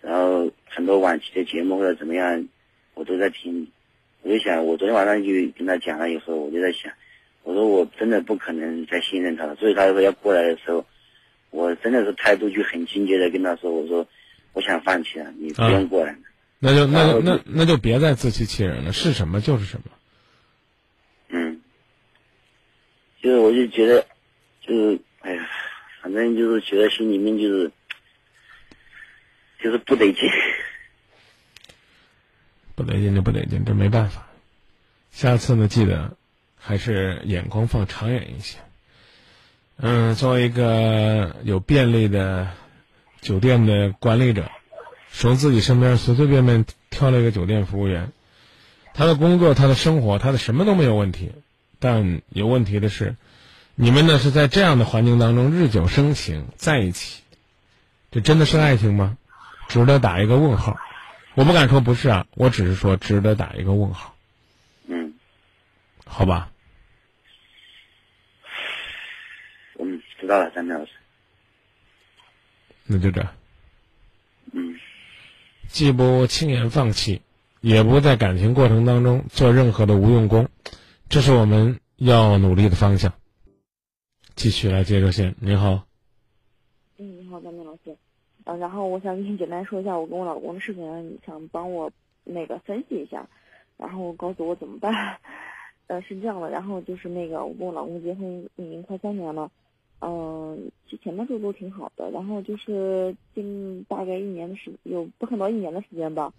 [0.00, 2.48] 然后很多晚期的节目或者怎么样，
[2.94, 3.68] 我都在听。
[4.22, 6.90] 我就想，我昨天晚上就跟他讲了以后，我就在想，
[7.42, 9.54] 我说我真的不可能再信任他了。
[9.56, 10.86] 所以他说要过来的时候，
[11.50, 14.06] 我真的是态度就很坚决的跟他说，我说
[14.54, 16.16] 我想放弃了，你不用过来。
[16.58, 19.84] 那就那就那那就别再自欺欺人了，是什么就是什么。
[21.28, 21.60] 嗯，
[23.24, 24.06] 就是我就觉得，
[24.60, 25.48] 就是哎呀，
[26.02, 27.72] 反正就是觉得心里面就是，
[29.62, 30.20] 就是不得劲。
[32.74, 34.28] 不得劲就不得劲，这没办法。
[35.10, 36.18] 下次呢，记得
[36.54, 38.58] 还是眼光放长远一些。
[39.78, 42.50] 嗯，作为一个有便利的
[43.22, 44.50] 酒店的管理者，
[45.10, 48.12] 从自己身边随随便便挑了一个酒店服务员，
[48.92, 51.32] 他的工作、他的生活、他的什么都没有问题，
[51.84, 53.14] 但有问题的是，
[53.74, 57.22] 你们呢是在这样的环境当中日久生情在一起，
[58.10, 59.18] 这真的是爱情吗？
[59.68, 60.78] 值得打一个问号。
[61.34, 64.16] 我不敢说不是啊，我只是说值得打一个问号，
[64.86, 65.12] 嗯
[66.06, 66.50] 好吧？
[69.78, 70.92] 嗯，知道了，张明老师。
[72.86, 73.30] 那就这样，
[74.52, 74.80] 嗯
[75.68, 77.20] 既不轻言放弃，
[77.60, 80.48] 也不在感情过程当中做任何的无用功，
[81.08, 83.12] 这是我们要努力的方向。
[84.34, 85.86] 继续来接热线，您好，
[86.98, 87.96] 嗯，你好，张明老师。
[88.44, 91.90] 嗯、然后我想跟你简单说一下我跟我老公的事情，你想帮我
[92.24, 93.28] 那个分析一下，
[93.76, 95.18] 然后告诉我怎么办。
[95.86, 99.50] 呃，是这样的，然后就是那个我跟我老公结婚已经快三年了，
[100.00, 106.32] 嗯、其前面时候都挺好的，然后就是近大概一年的时有不可能一年的时间吧，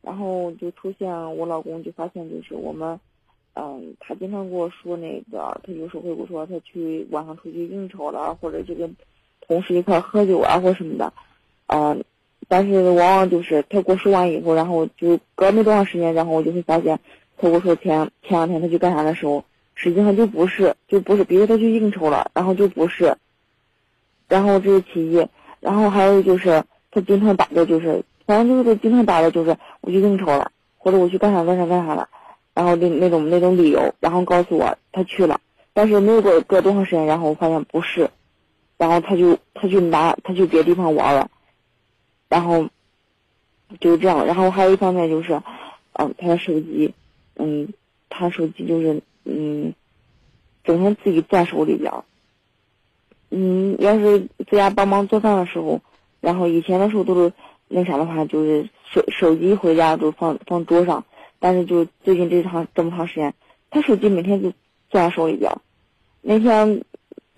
[0.00, 2.98] 然后就出现我老公就发现就是我们，
[3.54, 8.96] 嗯，他经常跟我说那个，他有时候会跟我说他去晚上出去应酬了，或者就跟
[9.46, 11.12] 同事一块喝酒啊或什么的，
[11.66, 12.02] 嗯、
[12.48, 16.98] 但是往往就是他给我说完以后，然后就隔没多长时间，然后我就会发现，
[17.36, 19.44] 他跟我说前前两天他去干啥的时候，
[19.74, 23.16] 实际上就不是，就不是，比如他去应酬了，然后就不是，
[24.28, 25.26] 然后这是其一，
[25.60, 32.08] 然后还有就是他经常打的就是，反正就是他经常打的就是我去应酬了，或者我去干啥干啥干啥了，
[32.54, 35.40] 然后那那种那种理由，然后告诉我他去了，
[35.72, 38.10] 但是没有过隔多长时间，然后我发现不是，
[38.76, 41.30] 然后他就他就拿他去别地方玩了，
[42.28, 42.68] 然后
[43.80, 45.40] 就这样，然后还有一方面就是，
[45.94, 46.92] 嗯，他的手机，
[47.36, 47.72] 嗯，
[48.10, 49.72] 他手机就是嗯，
[50.64, 51.92] 整天自己攥手里边，
[53.30, 55.80] 嗯，要是在家帮忙做饭的时候，
[56.20, 57.32] 然后以前的时候都是
[57.68, 61.04] 那啥的话，就是手手机回家都放放桌上，
[61.42, 63.34] 但是就最近这长这么长时间，
[63.68, 64.52] 他手机每天就
[64.90, 65.50] 攥在手里边。
[66.20, 66.84] 那天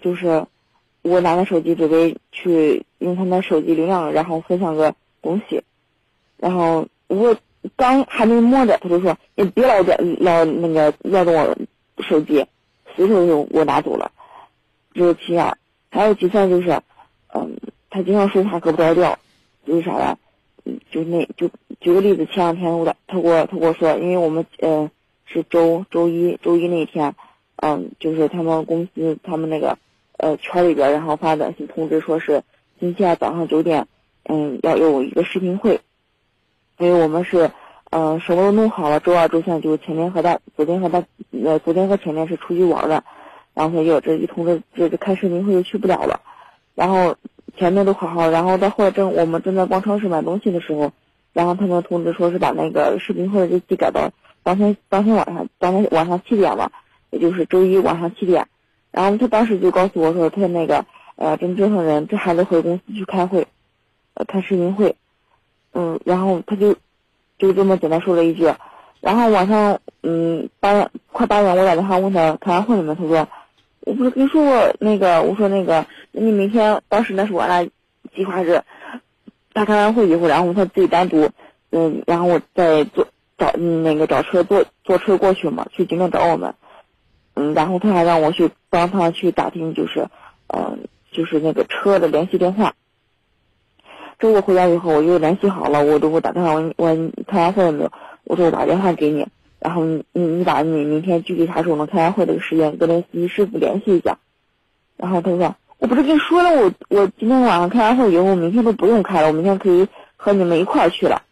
[0.02, 0.44] 就是
[1.00, 5.62] 我拿着手机准备去用他的手机流量，然后分享个东西，
[6.36, 7.34] 然后我
[7.76, 11.56] 刚还没摸着，他就说：“你别老在老那个要动我
[12.02, 12.44] 手机。”
[12.94, 14.12] 随手就我拿走了，
[14.92, 15.56] 这是其二。
[15.90, 16.80] 还有其三就是，
[17.32, 17.56] 嗯，
[17.88, 19.18] 他经常说话搁不着调，
[19.66, 20.18] 就是啥呀？
[20.64, 21.48] 嗯，就那就
[21.80, 24.90] 举个例子，前两天我的他给我他给我说，因为我们呃
[25.26, 27.14] 是周周一周一那天，
[27.56, 29.78] 嗯，就是他们公司他们那个
[30.18, 32.42] 呃圈里边，然后发短信通知说是
[32.80, 33.86] 星期二早上九点，
[34.24, 35.80] 嗯，要有一个视频会，
[36.78, 37.50] 因为我们是
[37.90, 41.04] 呃什么都弄好了，周二周三就是前天和他昨天和他
[41.44, 43.04] 呃昨天和前天是出去玩的。
[43.56, 46.20] 然后他就这一通知，这这开视频会就去不了了。
[46.74, 47.14] 然后
[47.56, 50.92] 前面都好好，然后到后来正我们正在逛超市买东西的时候，
[51.32, 54.10] 然后他们通知说是把那个视频会的日期改到
[54.42, 56.70] 当天当天晚上当天晚上七点吧，
[57.10, 58.46] 也就是周一晚上七点。
[58.90, 60.84] 然后他当时就告诉我说，他那个
[61.16, 63.46] 呃正折腾人，这还得回公司去开会，
[64.14, 64.96] 呃开视频会。
[65.72, 66.74] 嗯，然后他就
[67.38, 68.52] 就这么简单说了一句。
[69.00, 73.28] 然后晚上嗯八快八点，我打电话问他开完会了没，他说。
[73.86, 75.84] 我不是跟你说过那个，我说那个，
[76.16, 77.68] 你明天当时那是我俩
[78.14, 78.62] 计划是，
[79.52, 81.28] 他开完会以后，然后他自己单独，
[81.70, 86.54] 嗯，然后我再坐找那个找车坐坐车过去嘛，去景点找我们，
[87.34, 90.08] 嗯，然后他还让我去帮他去打听，就是，
[90.46, 92.74] 嗯，就是那个车的联系电话。
[94.20, 97.92] 这我回家以后，我又联系好了，我都给我打电话，我我开完会了没有？
[98.22, 99.26] 我说我打电话给你。
[99.58, 104.18] 然后你你你把你明天具体啥时候能开完会这个时间跟那司机师傅联系一下，
[104.98, 111.22] 然后他说我不是跟你说了我我今天晚上开完会以后明天都不用开了，我明天可以和你们一块儿去了。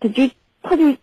[0.00, 0.28] 他就
[0.62, 0.94] 他就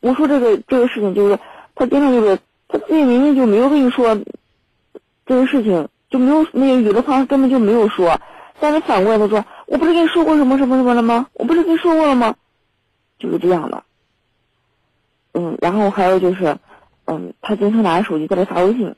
[0.00, 1.38] 我说这个这个事情就是
[1.74, 2.38] 他经常就是
[2.68, 4.18] 他自己明明就没有跟你说
[5.24, 8.20] 这个事情就没有那个语的方根本就没有说，
[8.60, 11.26] 但是反过来他说我不是跟你说过什么什么什么了吗？
[11.32, 12.36] 我不是跟你说过了吗？
[13.18, 13.82] 就是这样的。
[15.32, 16.58] 嗯，然后还有就是，
[17.06, 18.94] 嗯，他经常拿着手机在这发微信，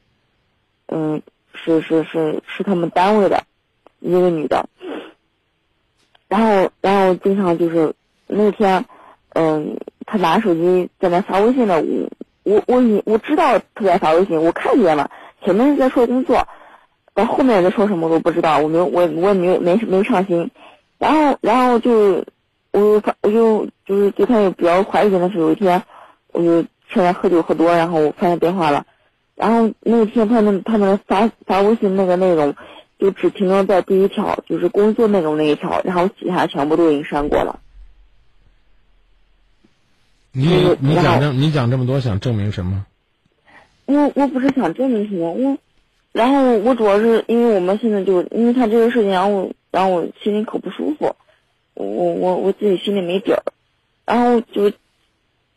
[0.86, 1.22] 嗯，
[1.66, 3.42] 是是是是他们单位的
[3.98, 4.68] 一个女的，
[6.28, 7.92] 然后然后经常就是
[8.26, 8.84] 那天，
[9.34, 11.82] 嗯，他拿手机在那发微信呢，
[12.44, 15.10] 我我我以我知道他在发微信，我看见了，
[15.44, 16.46] 前面在说工作，
[17.12, 20.50] 到后面在说什么我都不知道，我没有我我也没有没没上心，
[20.98, 22.24] 然后然后就
[22.70, 25.82] 我发我就就是对他有比较怀疑的是有一天。
[26.32, 28.84] 我就趁他喝酒喝多，然后我发现电话了，
[29.36, 32.56] 然后那天他们他们发发微信那个内容，
[32.98, 37.60] 就只停留在第一条，就是工作内容那一条，然后其他全部都已经删过了。
[40.32, 42.86] 你你讲这你讲这么多想证明什么？
[43.84, 45.58] 我我不是想证明什么，我，
[46.12, 51.14] 然后我主要是因为我们现在就因为他这个事情，然后然后我心里可不舒服，
[51.74, 53.42] 我我我自己心里没底儿，
[54.06, 54.72] 然后就。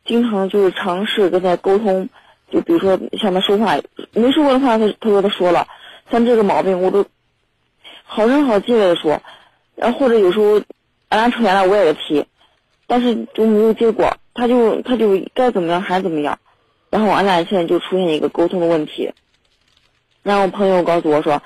[0.06, 2.10] 经常就是尝试跟他沟通，
[2.52, 3.78] 就比如说像他说话
[4.14, 5.68] 没说过的话，他他说他说了，
[6.12, 7.06] 像这个毛病我都
[8.04, 9.22] 好声好气的说，
[9.76, 10.62] 然后或者有时候
[11.10, 12.26] 俺俩吵架了我也提，
[12.88, 16.40] 但是就没有结果，他就他就该怎么样还怎么样，
[16.90, 19.12] 然后俺俩现在就出现一个沟通的问题，
[20.24, 21.42] 然后朋友告诉我说，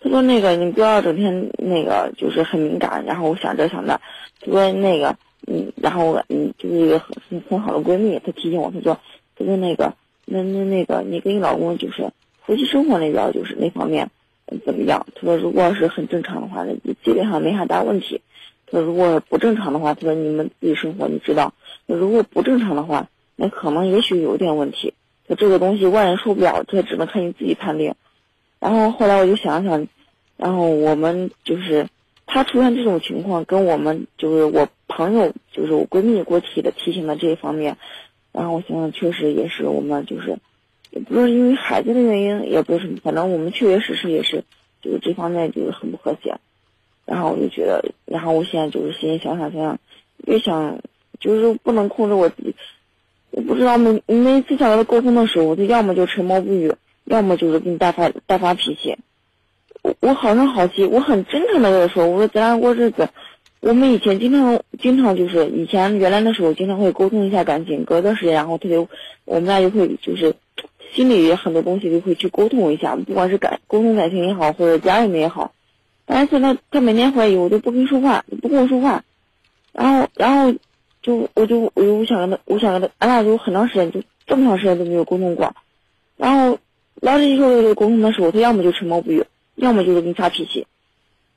[0.00, 4.00] 他说那个你不要整天那个就是很敏感，然后想这想那，
[4.40, 5.16] 他说那个。
[5.48, 9.00] 嗯，然后嗯，就是一个很很很好的闺蜜，她提醒我，她说，
[9.34, 9.94] 她说那个，
[10.30, 12.12] 那那那个，你跟你老公就是
[12.46, 14.10] 夫妻生活那边就是那方面
[14.64, 15.06] 怎么样？
[15.14, 18.20] 他说，如果是很正常的话，那基本上没啥大问题。
[18.66, 21.52] 他说，如果不正常的话，他说你们自己生活你知道。
[21.86, 24.94] 那如果不正常的话，那可能也许有点问题。
[25.26, 27.94] 他这个东西外人说不了，这只能看你自己判定。
[28.60, 29.88] 然后后来我就想想，
[30.36, 31.88] 然后我们就是。
[32.32, 37.76] 他出现这种情况，跟我们就是我朋友，就是我闺蜜给我提的提醒的这一方面，
[38.32, 40.38] 然后我想想，确实也是我们就是，
[40.90, 44.44] 也不是因为孩子的原因，也不是什么，反正我们确确实实也是，
[44.82, 46.36] 就是这方面就是很不和谐。
[47.06, 49.78] 然后我就觉得，然后我现在就是心里想想想想，
[50.26, 50.78] 越想
[51.18, 52.54] 就是不能控制我自己，
[53.32, 56.72] 我不知道每每次想跟他沟通的时候，他要么就沉默不语，
[57.04, 58.96] 要么就是跟你大发大发脾气。
[59.82, 63.08] 我我好声好气，我很真诚的跟他说，我说咱俩过日子，
[63.60, 68.88] 我们以前经常经常就是以前原来的时候经常会沟通一下感情，隔段时间然后他就
[69.26, 70.34] 我们俩就会就是
[70.94, 75.52] 心里很多东西就会去沟通一下，不管是感沟通感情也好，或者家人的也好。
[76.06, 79.04] 但是现在他每天回来以后都不跟说话，不跟我说话，
[79.72, 80.58] 然后然后
[81.02, 85.54] 就我就我就我想跟他，我想跟他，俺俩就很长时间就这么长时间都没有沟通过。
[86.16, 86.58] 然后
[86.94, 89.22] 老是一说这个沟通的时候，他要么就沉默不语，
[89.54, 90.66] 要么就是给你发脾气。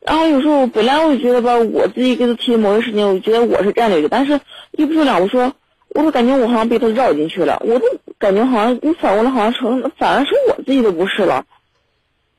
[0.06, 4.40] 然后有时候本来我就觉得吧，我自己给他提某些事情，我觉得我是占理的，但是
[4.72, 5.54] 一不说两不说，
[5.90, 7.86] 我都感觉我好像被他绕进去了，我都
[8.18, 11.46] 感觉好像你反过来好像成反而是我自己的不是了。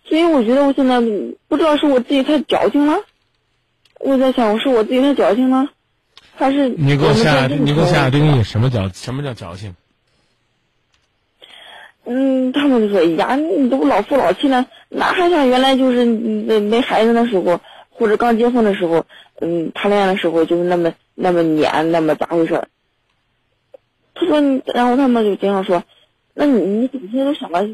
[0.06, 1.00] 所以我觉得我现在
[1.48, 2.98] 不知道是我自己太矫情了，
[4.00, 5.70] 我在想，是我自己太矫情了，
[6.34, 9.74] 还是你给我下，你给我下定义，什么矫什么叫矫情？
[12.06, 19.06] 嗯，他们就说哎呀，你都老夫老妻了，哪还像原来就是没没孩子的时候，或者刚结婚的时候，
[19.40, 22.62] 嗯，谈恋爱的时候就是那么那么黏，那么咋回事？
[24.14, 25.82] 他说，然后他们就经常说，
[26.34, 27.66] 那你你整天都想着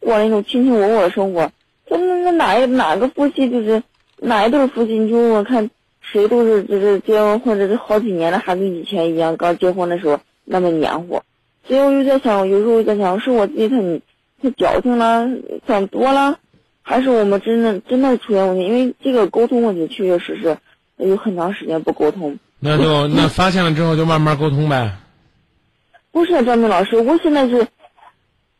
[0.00, 1.50] 过那种卿卿我我的生活，
[1.88, 3.82] 说那那哪一哪个夫妻就是
[4.18, 5.70] 哪一对夫妻，你就问看，
[6.02, 11.22] 谁都是就是结完婚这好几年了，还跟以前一样，刚结婚的时候那么黏糊。
[11.68, 13.76] 所以我就在想，有时候我在想，是我自己太
[14.42, 15.28] 太矫情了，
[15.66, 16.38] 想多了，
[16.80, 18.64] 还是我们真的真的出现问题？
[18.64, 20.56] 因为这个沟通问题确确实实
[20.96, 22.38] 有很长时间不沟通。
[22.58, 24.96] 那就那发现了之后就慢慢沟通呗。
[26.10, 27.66] 不是张明老师，我现在是，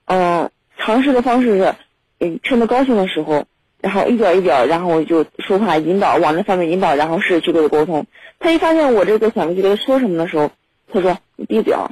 [0.04, 1.74] 嗯，尝试的方式是，
[2.20, 3.46] 嗯，趁他高兴的时候，
[3.80, 8.06] 然后一点一点，然后我就说话引导往那方面引导，然后试着去跟他沟通。
[8.38, 10.50] 他一发现我这个想去跟他说什么的时候，
[10.92, 11.90] 他说：“你闭嘴啊。”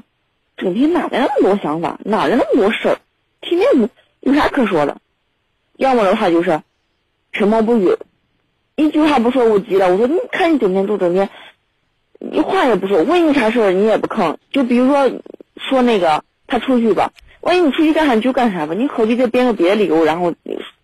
[0.56, 2.98] 整天哪来那么多想法，哪来那么多事儿？
[3.40, 3.88] 天天有
[4.20, 4.98] 有啥可说的？
[5.76, 6.62] 要么的话就是
[7.32, 7.96] 沉默不语，
[8.74, 9.90] 一句话不说，我急了。
[9.90, 11.28] 我说你看你整天都整天，
[12.32, 14.36] 一话也不说，问你啥事儿你也不吭。
[14.50, 15.10] 就比如说
[15.56, 20.32] 说那个他出去吧，万一你出去干啥你就干啥吧，你何必再编个别的理由，然后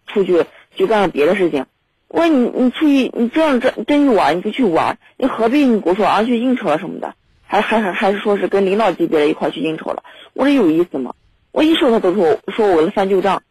[0.06, 0.44] 出去
[0.76, 1.64] 去干个别的事情？
[2.08, 7.14] 万一你你出去你这样真真去玩你就去玩，你何必你给我说啊去应酬了什么的？
[7.52, 11.12] 还还还还是说是跟领导级别的一块去应酬了，我说有意思吗？
[11.50, 13.42] 我一说他都说说我翻旧账，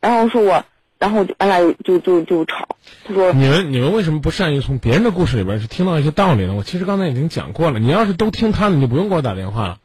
[0.00, 0.64] 然后说我，
[0.98, 2.76] 然后俺俩就就就吵。
[3.04, 6.54] 他说你们你们为什么不善于从别人的故事里边去听到一些道理呢？
[6.54, 9.78] 我其实刚才已经讲过了，你要是都听他的，你就不用给我打电话了。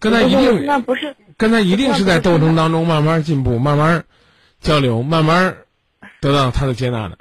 [0.00, 4.04] 跟他一定那不是跟他一定是在斗争当中慢慢进步，慢慢
[4.60, 5.58] 交流，慢慢
[6.20, 7.18] 得到他的接纳的。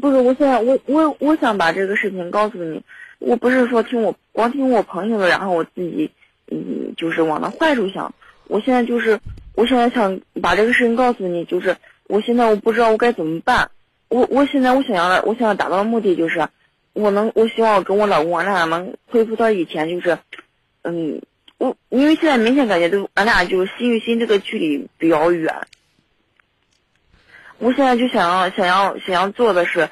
[0.00, 2.82] 不是，我现在我我我想把这个事情告诉你。
[3.20, 6.10] 我不是说听我光听我朋友的，然后我自己，
[6.50, 8.12] 嗯，就是往那坏处想。
[8.48, 9.20] 我现在就是，
[9.54, 11.76] 我现在想把这个事情告诉你，就是
[12.08, 13.70] 我现在我不知道我该怎么办。
[14.08, 16.48] 我我现在我想要的，我想要达到的目的就是，
[16.94, 20.18] 我能我希望我跟我老公俺俩能恢复到以前，就是，
[20.82, 21.20] 嗯，
[21.58, 25.54] 我因为现在明显感觉都俺俩就是心与心这个距离比较远。
[27.58, 29.90] 我现在就想要想要想要做的是，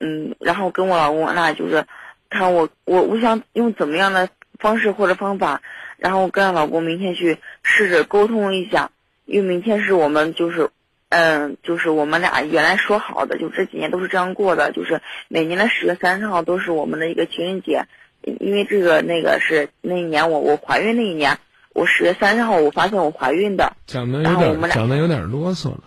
[0.00, 1.84] 嗯，然后跟我老公俺俩就是。
[2.30, 4.28] 看我，我我想用怎么样的
[4.58, 5.60] 方式或者方法，
[5.98, 8.92] 然后跟老公明天去试着沟通一下，
[9.26, 10.70] 因为明天是我们就是，
[11.08, 17.86] 嗯，就是我们俩原来说好的，就这几年都是这样过的，就是每年的十月三十号都是我们的一个情人节，
[18.22, 21.38] 因为这个那个是那一年我我怀孕那一年，
[21.74, 25.82] 我十月三十号我发现我怀孕的，讲的有点讲的有点啰嗦了，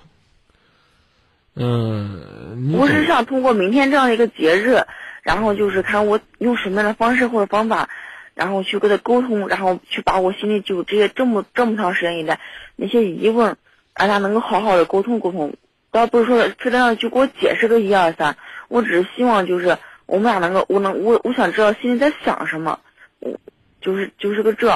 [1.55, 4.83] 嗯，我是想通过明天这样一个节日。
[5.23, 7.89] 然后就是看我用什么样的方式或者方法，
[8.35, 12.39] 然后去跟他沟通，然后去把我心里就这些这么这么长时间以来
[12.75, 13.55] 那些疑问，
[13.93, 15.55] 俺俩能够好好的沟通沟通。
[15.91, 18.35] 倒不是说非得要去给我解释个一二三，
[18.67, 22.79] 我只是希望就是我们俩能够，我能我我想知道心里在想什么，
[23.19, 23.39] 我
[23.79, 24.69] 就是就是个这。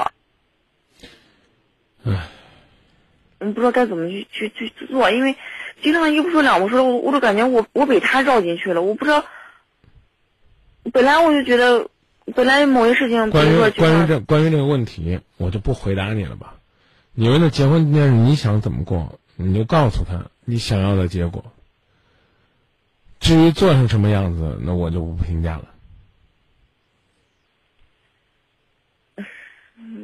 [2.05, 2.29] 唉，
[3.39, 5.35] 我不知道该怎么去去去做，因为
[5.81, 9.25] 经常一不说两不说，我我都感觉我我被他绕进去了，我不知道。
[10.93, 11.89] 本来我就觉得，
[12.35, 16.55] 本来某些事情，关于关于这关于这个问题，我就不回答你了吧。
[17.13, 21.43] 你们的结婚纪念日你想怎么过，你就告诉他你想要的结果。
[23.19, 25.65] 至于做成什么样子，那我就不评价了。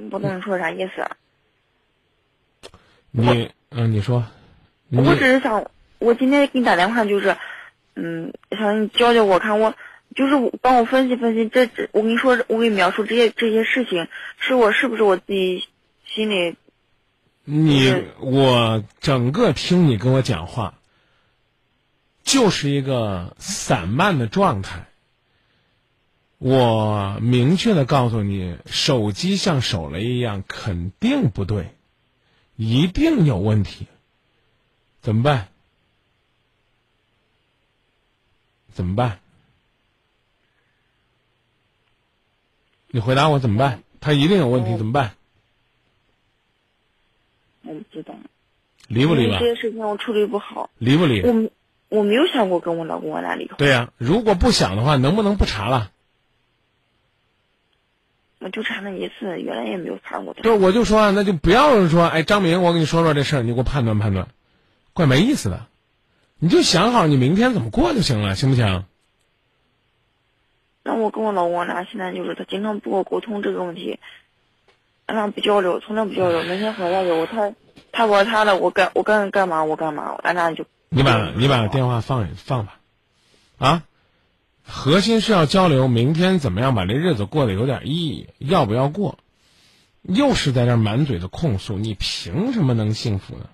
[0.10, 1.08] 不能说啥意思。
[3.12, 4.26] 你嗯，你说。
[4.90, 5.70] 我只是想，
[6.00, 7.38] 我今天给你打电话就是，
[7.96, 9.76] 嗯，想你教教我看我。
[10.16, 14.08] 就是帮我分析分析，这这我跟你说，我给你描述这些这些事情，
[14.38, 15.68] 是我是不是我自己
[16.06, 16.56] 心里？
[17.46, 20.80] 你我整个听你跟我讲话，
[22.24, 24.88] 就是一个散漫的状态。
[26.38, 31.76] 我明确的告诉你，手机像手雷一样，肯定不对。
[32.56, 33.88] 一定有问题。
[35.02, 35.48] 怎么办？
[38.74, 39.20] 怎么办？
[42.96, 43.82] 你回答我怎么办？
[44.00, 45.14] 他一定有问题，怎么办？
[47.64, 48.14] 我不知道，
[48.88, 49.56] 离不离吧这？
[49.56, 51.24] 些事情我处理不好，离不离？
[51.24, 51.50] 我
[51.90, 55.90] 我没有想过跟我老公我俩离婚，对呀、如果不想的话，能不能不查了？
[58.38, 60.44] 我就查那一次，原来也没有查过的。
[60.44, 64.28] 对，我就说啊，那就不要说，哎，张明，我跟你说说这事儿，你给我判断判断，
[64.94, 65.66] 怪没意思的。
[66.38, 68.86] 你就想好你明天怎么过就行了，行不行？
[70.84, 74.00] 那我跟我老公我俩现在就是他经常不跟我沟通这个问题，
[75.06, 76.44] 俺俩不交流，从来不交流。
[76.44, 77.54] 每天回来以后，他
[77.92, 82.80] 他玩他的，我干我干干嘛我干嘛，俺俩就你把你把电话放放吧，
[83.58, 83.84] 啊，
[84.64, 89.18] 核心是要交流，明天怎么样把这日子过得有点意义，要不要过？
[90.02, 93.46] 又是在这满嘴的控诉，你凭什么能幸福呢？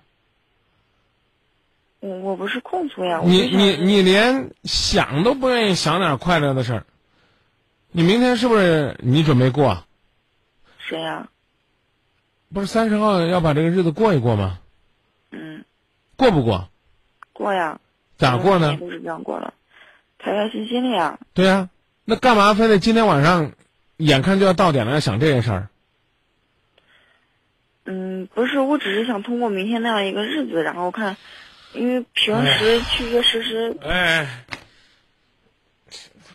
[2.00, 6.86] 我我不是控诉呀，我你你你连想都不愿意想点快乐的事儿，
[7.92, 9.84] 你明天是不是你准备过？
[10.78, 11.28] 谁呀？
[12.52, 14.58] 不是三十号要把这个日子过一过吗？
[15.30, 15.64] 嗯，
[16.16, 16.68] 过不过？
[17.32, 17.80] 过呀。
[18.16, 18.76] 咋过呢？
[18.78, 19.54] 都是这样过了，
[20.18, 21.18] 开开心心的呀。
[21.32, 21.70] 对呀、
[22.04, 23.52] 那干嘛非得今天晚上，
[23.96, 25.68] 眼看就要到点了，要想这些事儿？
[27.86, 31.16] 嗯，不是，我只是想通过明天那样一个日子，然后看，
[31.72, 34.44] 因为平时确确实实，哎，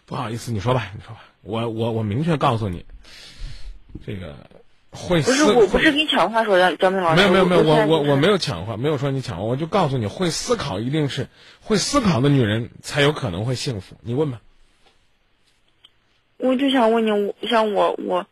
[0.05, 2.85] 不好意思，你说吧，你说吧，我我我明确告诉你，
[4.05, 4.35] 这个
[4.89, 7.21] 会不是我不是跟你抢话说的，张明老师。
[7.21, 11.27] 没有没有没有，我我我没有抢话，没有说你抢话，我就告诉你会思考一定是
[11.61, 13.95] 会思考的女人才有可能会幸福。
[14.01, 14.41] 你问吧，
[16.37, 18.25] 我就想问你，我像我我，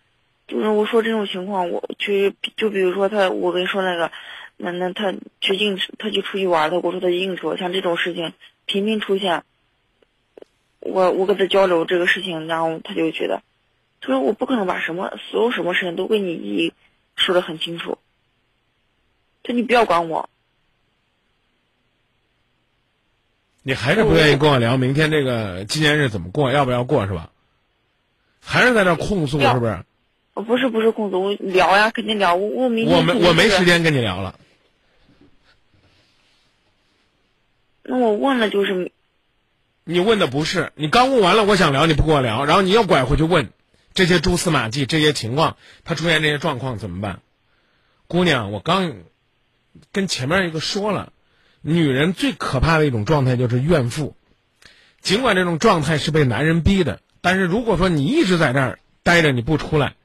[0.47, 4.11] 就是我说这种情况，我去就比如说他，我跟你说那个，
[4.57, 8.33] 那那他去应他去出去玩，他跟我说他应酬，像这种事情
[8.65, 9.43] 频频出现，
[10.85, 13.41] 我我跟他交流这个事情，然后他就觉得，
[14.01, 16.73] 他说我不可能把什么所有什么事情都跟你一一
[17.15, 17.97] 说的很清楚，
[19.43, 20.29] 就你不要管我，
[23.61, 27.29] 你还是不愿意跟我聊明天这个纪念日怎么过，要不要过是吧？
[28.45, 29.83] 还是在那控诉是不是？
[30.33, 33.63] 我不是不是控诉，我聊呀，肯定聊，我我明天我没我没时。
[33.63, 34.37] 间跟你聊了。
[37.83, 38.91] 那我问了就是
[39.85, 43.49] 你问的不是，你刚问完了，我想聊，你不跟我聊，然后你又拐回去问
[43.93, 47.19] 这些蛛丝马迹、这些情况，他出现这些状况怎么办？
[48.07, 48.93] 姑娘，我刚
[49.91, 51.11] 跟前面一个说了，
[51.61, 54.15] 女人最可怕的一种状态就是怨妇，
[55.01, 59.95] 尽管这种状态是被男人逼的，但是如果说你一直在这儿待着，你不出来，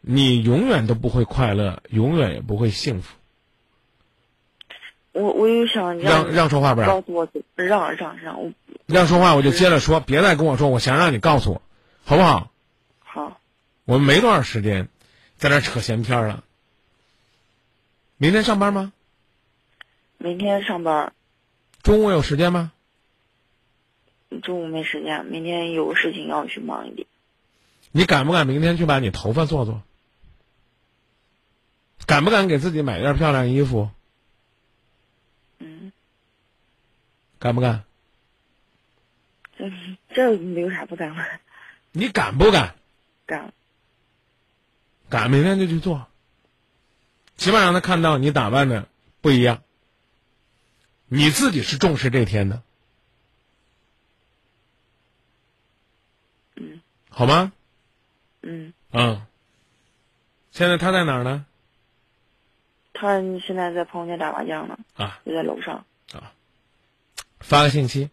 [0.00, 3.14] 你永远都不会快乐，永远也不会幸福。
[5.12, 8.50] 我我有想让让说话不让告诉我让让让我
[8.86, 11.62] 让说话我就接着说，别再跟我说，我想让你告诉我，
[12.04, 12.50] 好不好？
[13.00, 13.40] 好
[13.84, 14.88] 我们没多少时间，
[15.36, 16.44] 在这扯闲篇儿了。
[18.16, 18.92] 明天上班吗？
[20.18, 21.12] 明天上班，
[21.82, 22.72] 中午有时间吗？
[24.42, 27.06] 中午没时间，明天有事情要去忙一点。
[27.92, 29.82] 你敢不敢明天去把你头发做做？
[32.06, 33.90] 敢不敢给自己买件漂亮衣服？
[35.58, 35.92] 嗯，
[37.38, 37.84] 敢不敢？
[40.14, 41.26] 这这没有啥不敢问，
[41.92, 42.74] 你敢不敢？
[43.26, 43.52] 敢
[45.10, 46.06] 敢，明天就去做。
[47.36, 48.88] 起码让他看到你打扮的
[49.20, 49.62] 不一样，
[51.06, 52.62] 你自己是重视这天的，
[56.56, 56.80] 嗯
[57.10, 57.52] 好吗？
[58.42, 59.26] 嗯，嗯。
[60.52, 61.44] 现在他在哪儿呢？
[62.92, 65.84] 他现在在朋友家打麻将呢，啊，就在楼上。
[66.12, 66.32] 啊
[67.40, 68.08] 发个信息，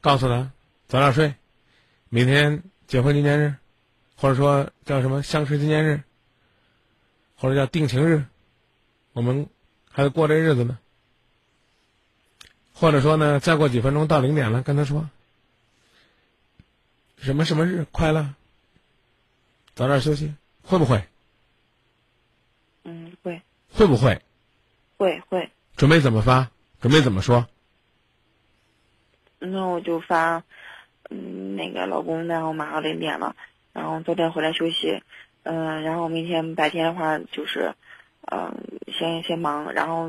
[0.00, 0.52] 告诉他
[0.92, 1.34] 早点睡，
[2.10, 3.54] 明天结婚纪念日，
[4.14, 6.02] 或者说叫什么相识纪念日，
[7.34, 8.26] 或者叫定情日，
[9.14, 9.48] 我们
[9.90, 10.78] 还得过这日子呢。
[12.74, 15.08] 或者说呢，再过几分钟到零点了，跟他说
[17.16, 18.34] 什么什么日快乐，
[19.74, 21.08] 早点休息，会不会？
[22.84, 23.40] 嗯，会
[23.70, 24.20] 会不会？
[24.98, 26.50] 会会，准备怎么发？
[26.82, 27.48] 准备怎么说？
[29.38, 30.44] 那我就发，
[31.12, 33.36] 嗯，那个老公，然后马上零点了，
[33.74, 35.02] 然后早点回来休息，
[35.42, 37.74] 嗯、然后明天白天的话就是，
[38.22, 40.08] 嗯、先先忙，然后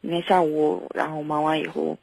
[0.00, 1.96] 明天下午，然后忙完以后，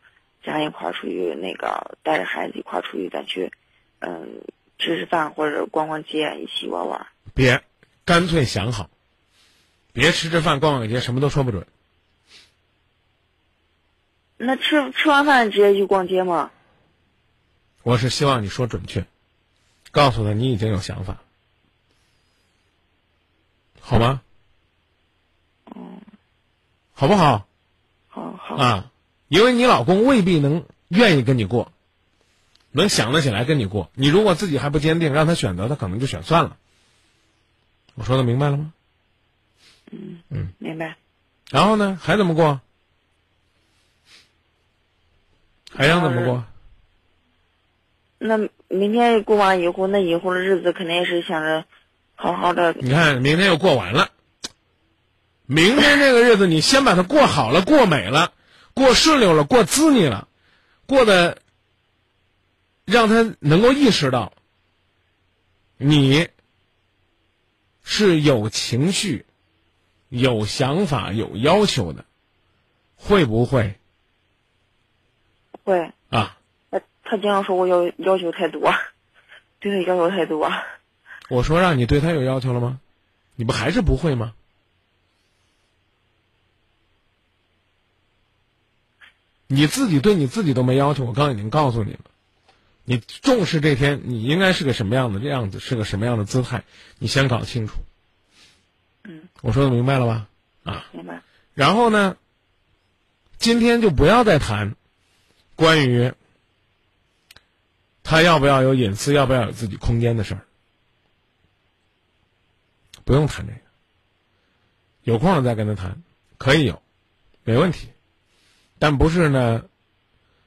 [0.43, 3.51] 咱一块儿出去那个带着孩子一块儿出去，咱去，
[3.99, 4.41] 嗯，
[4.79, 7.05] 吃吃饭或者逛逛街，一起玩玩。
[7.35, 7.61] 别，
[8.05, 8.89] 干脆想好，
[9.93, 11.67] 别吃吃饭、逛逛街，什么都说不准。
[14.37, 16.49] 那吃吃完饭直接去逛街吗？
[17.89, 19.07] 我是希望你说准确，
[19.89, 21.17] 告诉他你已经有想法，
[23.81, 24.21] 好吗？
[25.75, 25.99] 嗯，
[26.93, 27.47] 好不好？
[28.07, 28.91] 好好啊，
[29.27, 31.71] 因为你老公未必能愿意跟你过，
[32.69, 33.89] 能想得起来跟你过。
[33.95, 36.57] 你如果自己还不坚定，让他选择，他可能就选算了。
[37.95, 38.71] 我说的明白了吗？
[39.89, 40.95] 嗯嗯，明白。
[41.49, 42.61] 然后呢，还怎么过？
[45.71, 46.45] 还想怎么过？
[48.19, 48.37] 那
[48.67, 51.65] 明天过完以后，那以后的日子肯定是想着
[52.15, 52.73] 好好的。
[52.73, 54.11] 你看，明天又过完了。
[55.45, 58.33] 明天这个日子，你先把它过好了，过美了，
[58.73, 60.27] 过顺溜了，过滋腻了，
[60.85, 61.37] 过得
[62.85, 64.33] 让他能够意识到，
[65.77, 66.27] 你
[67.81, 69.25] 是有情绪、
[70.09, 72.05] 有想法、有要求的，
[72.95, 73.79] 会不会
[75.63, 75.93] 会。
[77.09, 77.11] 啊？
[77.11, 78.73] 他他经常说我要要求太多，
[79.59, 80.51] 对他要求太多。
[81.29, 82.79] 我说让你对他有要求了吗？
[83.35, 84.33] 你不还是不会吗？
[89.47, 91.99] 你自己对你自己都没要求，我刚刚已经告诉你了。
[92.83, 96.63] 你重视这天，你应该是个什么样的样子，是个什么样的姿态，
[96.99, 97.73] 你先搞清楚。
[99.03, 100.27] 嗯，我说的明白了吧？
[100.63, 101.21] 啊，明白。
[101.53, 102.17] 然后呢，
[103.37, 104.75] 今天就不要再谈
[105.55, 106.13] 关于
[108.09, 110.41] 他要不要有隐私，要不要有自己空间的事儿。
[113.05, 113.59] 不用谈这个，
[115.03, 116.01] 有空了再跟他谈，
[116.39, 116.81] 可以有，
[117.43, 117.89] 没问题。
[118.79, 119.63] 但不是呢，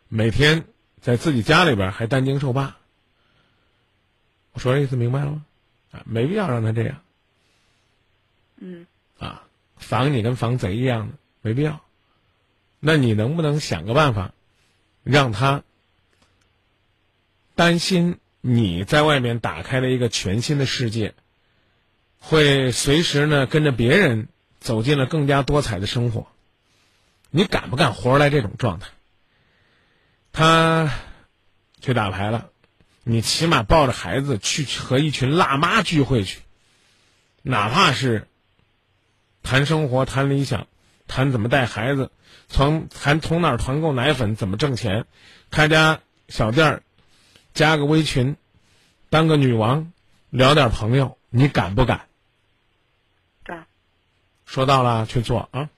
[0.09, 0.65] 每天
[1.01, 2.75] 在自己家里边还担惊受怕。
[4.51, 5.47] 我说这意思明白了吗？
[5.93, 7.01] 啊，没必要让他这样。
[8.57, 8.89] 嗯。
[9.21, 9.45] 啊，
[9.77, 11.81] 防你跟防贼一样的，没必要。
[12.81, 14.35] 那你能不能想个办法，
[15.05, 15.63] 让他
[17.55, 21.15] 担心你在外面打开了一个全新的世界，
[22.19, 24.29] 会随时呢跟着别人
[24.61, 26.27] 走进了更加多彩的生活？
[27.31, 28.89] 你敢不敢活出来这种状态？
[30.33, 30.93] 他
[31.81, 32.51] 去打牌了，
[33.05, 36.41] 你起码抱着孩子去和一群辣妈聚会去，
[37.43, 38.29] 哪怕是
[39.43, 40.69] 谈生活、谈理想、
[41.07, 42.11] 谈怎么带孩子，
[42.49, 45.07] 从谈从哪儿团购奶粉、怎么挣钱，
[45.51, 46.83] 开家小店儿，
[47.55, 48.37] 加个微群，
[49.11, 49.93] 当个女王，
[50.31, 52.07] 聊点朋友，你敢不敢？
[53.45, 53.67] 敢。
[54.45, 55.69] 说到了，去做啊！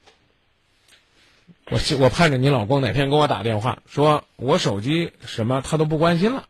[1.71, 6.47] 我我盼着你老公哪天给我打电话，说我手机什么他都不关心了，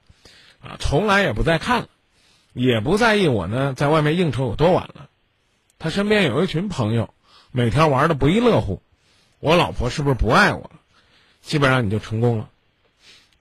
[0.61, 1.89] 啊，从来也不再看了，
[2.53, 5.09] 也不在意我呢在外面应酬有多晚了。
[5.79, 7.15] 他身边有一群朋友，
[7.53, 8.83] 每天玩的不亦乐乎，
[9.39, 10.71] 我老婆是不是不爱我了？
[11.43, 12.49] 基本上你就成功了，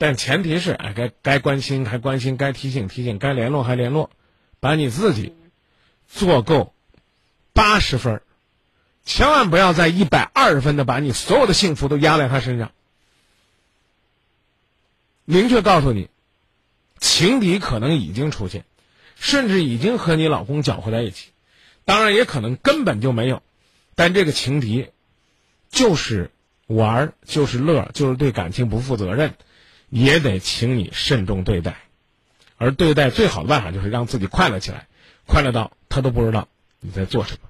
[0.04, 4.10] 但前提是哎，该该关心还关心，该提醒提醒，该联络还联络，
[4.60, 5.34] 把你自己
[6.10, 6.74] 做够
[7.54, 8.22] 八十分。
[9.06, 12.74] 千万不要在一百二十分的把你所有的幸福都压在他身上。
[15.24, 16.10] 明确告诉你，
[17.00, 18.66] 情敌可能已经出现，
[19.16, 21.30] 甚至已经和你老公搅和在一起，
[21.86, 23.42] 当然也可能根本就没有。
[23.96, 24.90] 但这个情敌，
[25.70, 26.30] 就是
[26.68, 29.36] 玩，就是乐，就是对感情不负责任，
[29.94, 31.76] 也得请你慎重对待。
[32.58, 34.88] 而对待最好的办法就是让自己快乐起来，
[35.28, 36.48] 快乐到他都不知道
[36.80, 37.50] 你在做什么。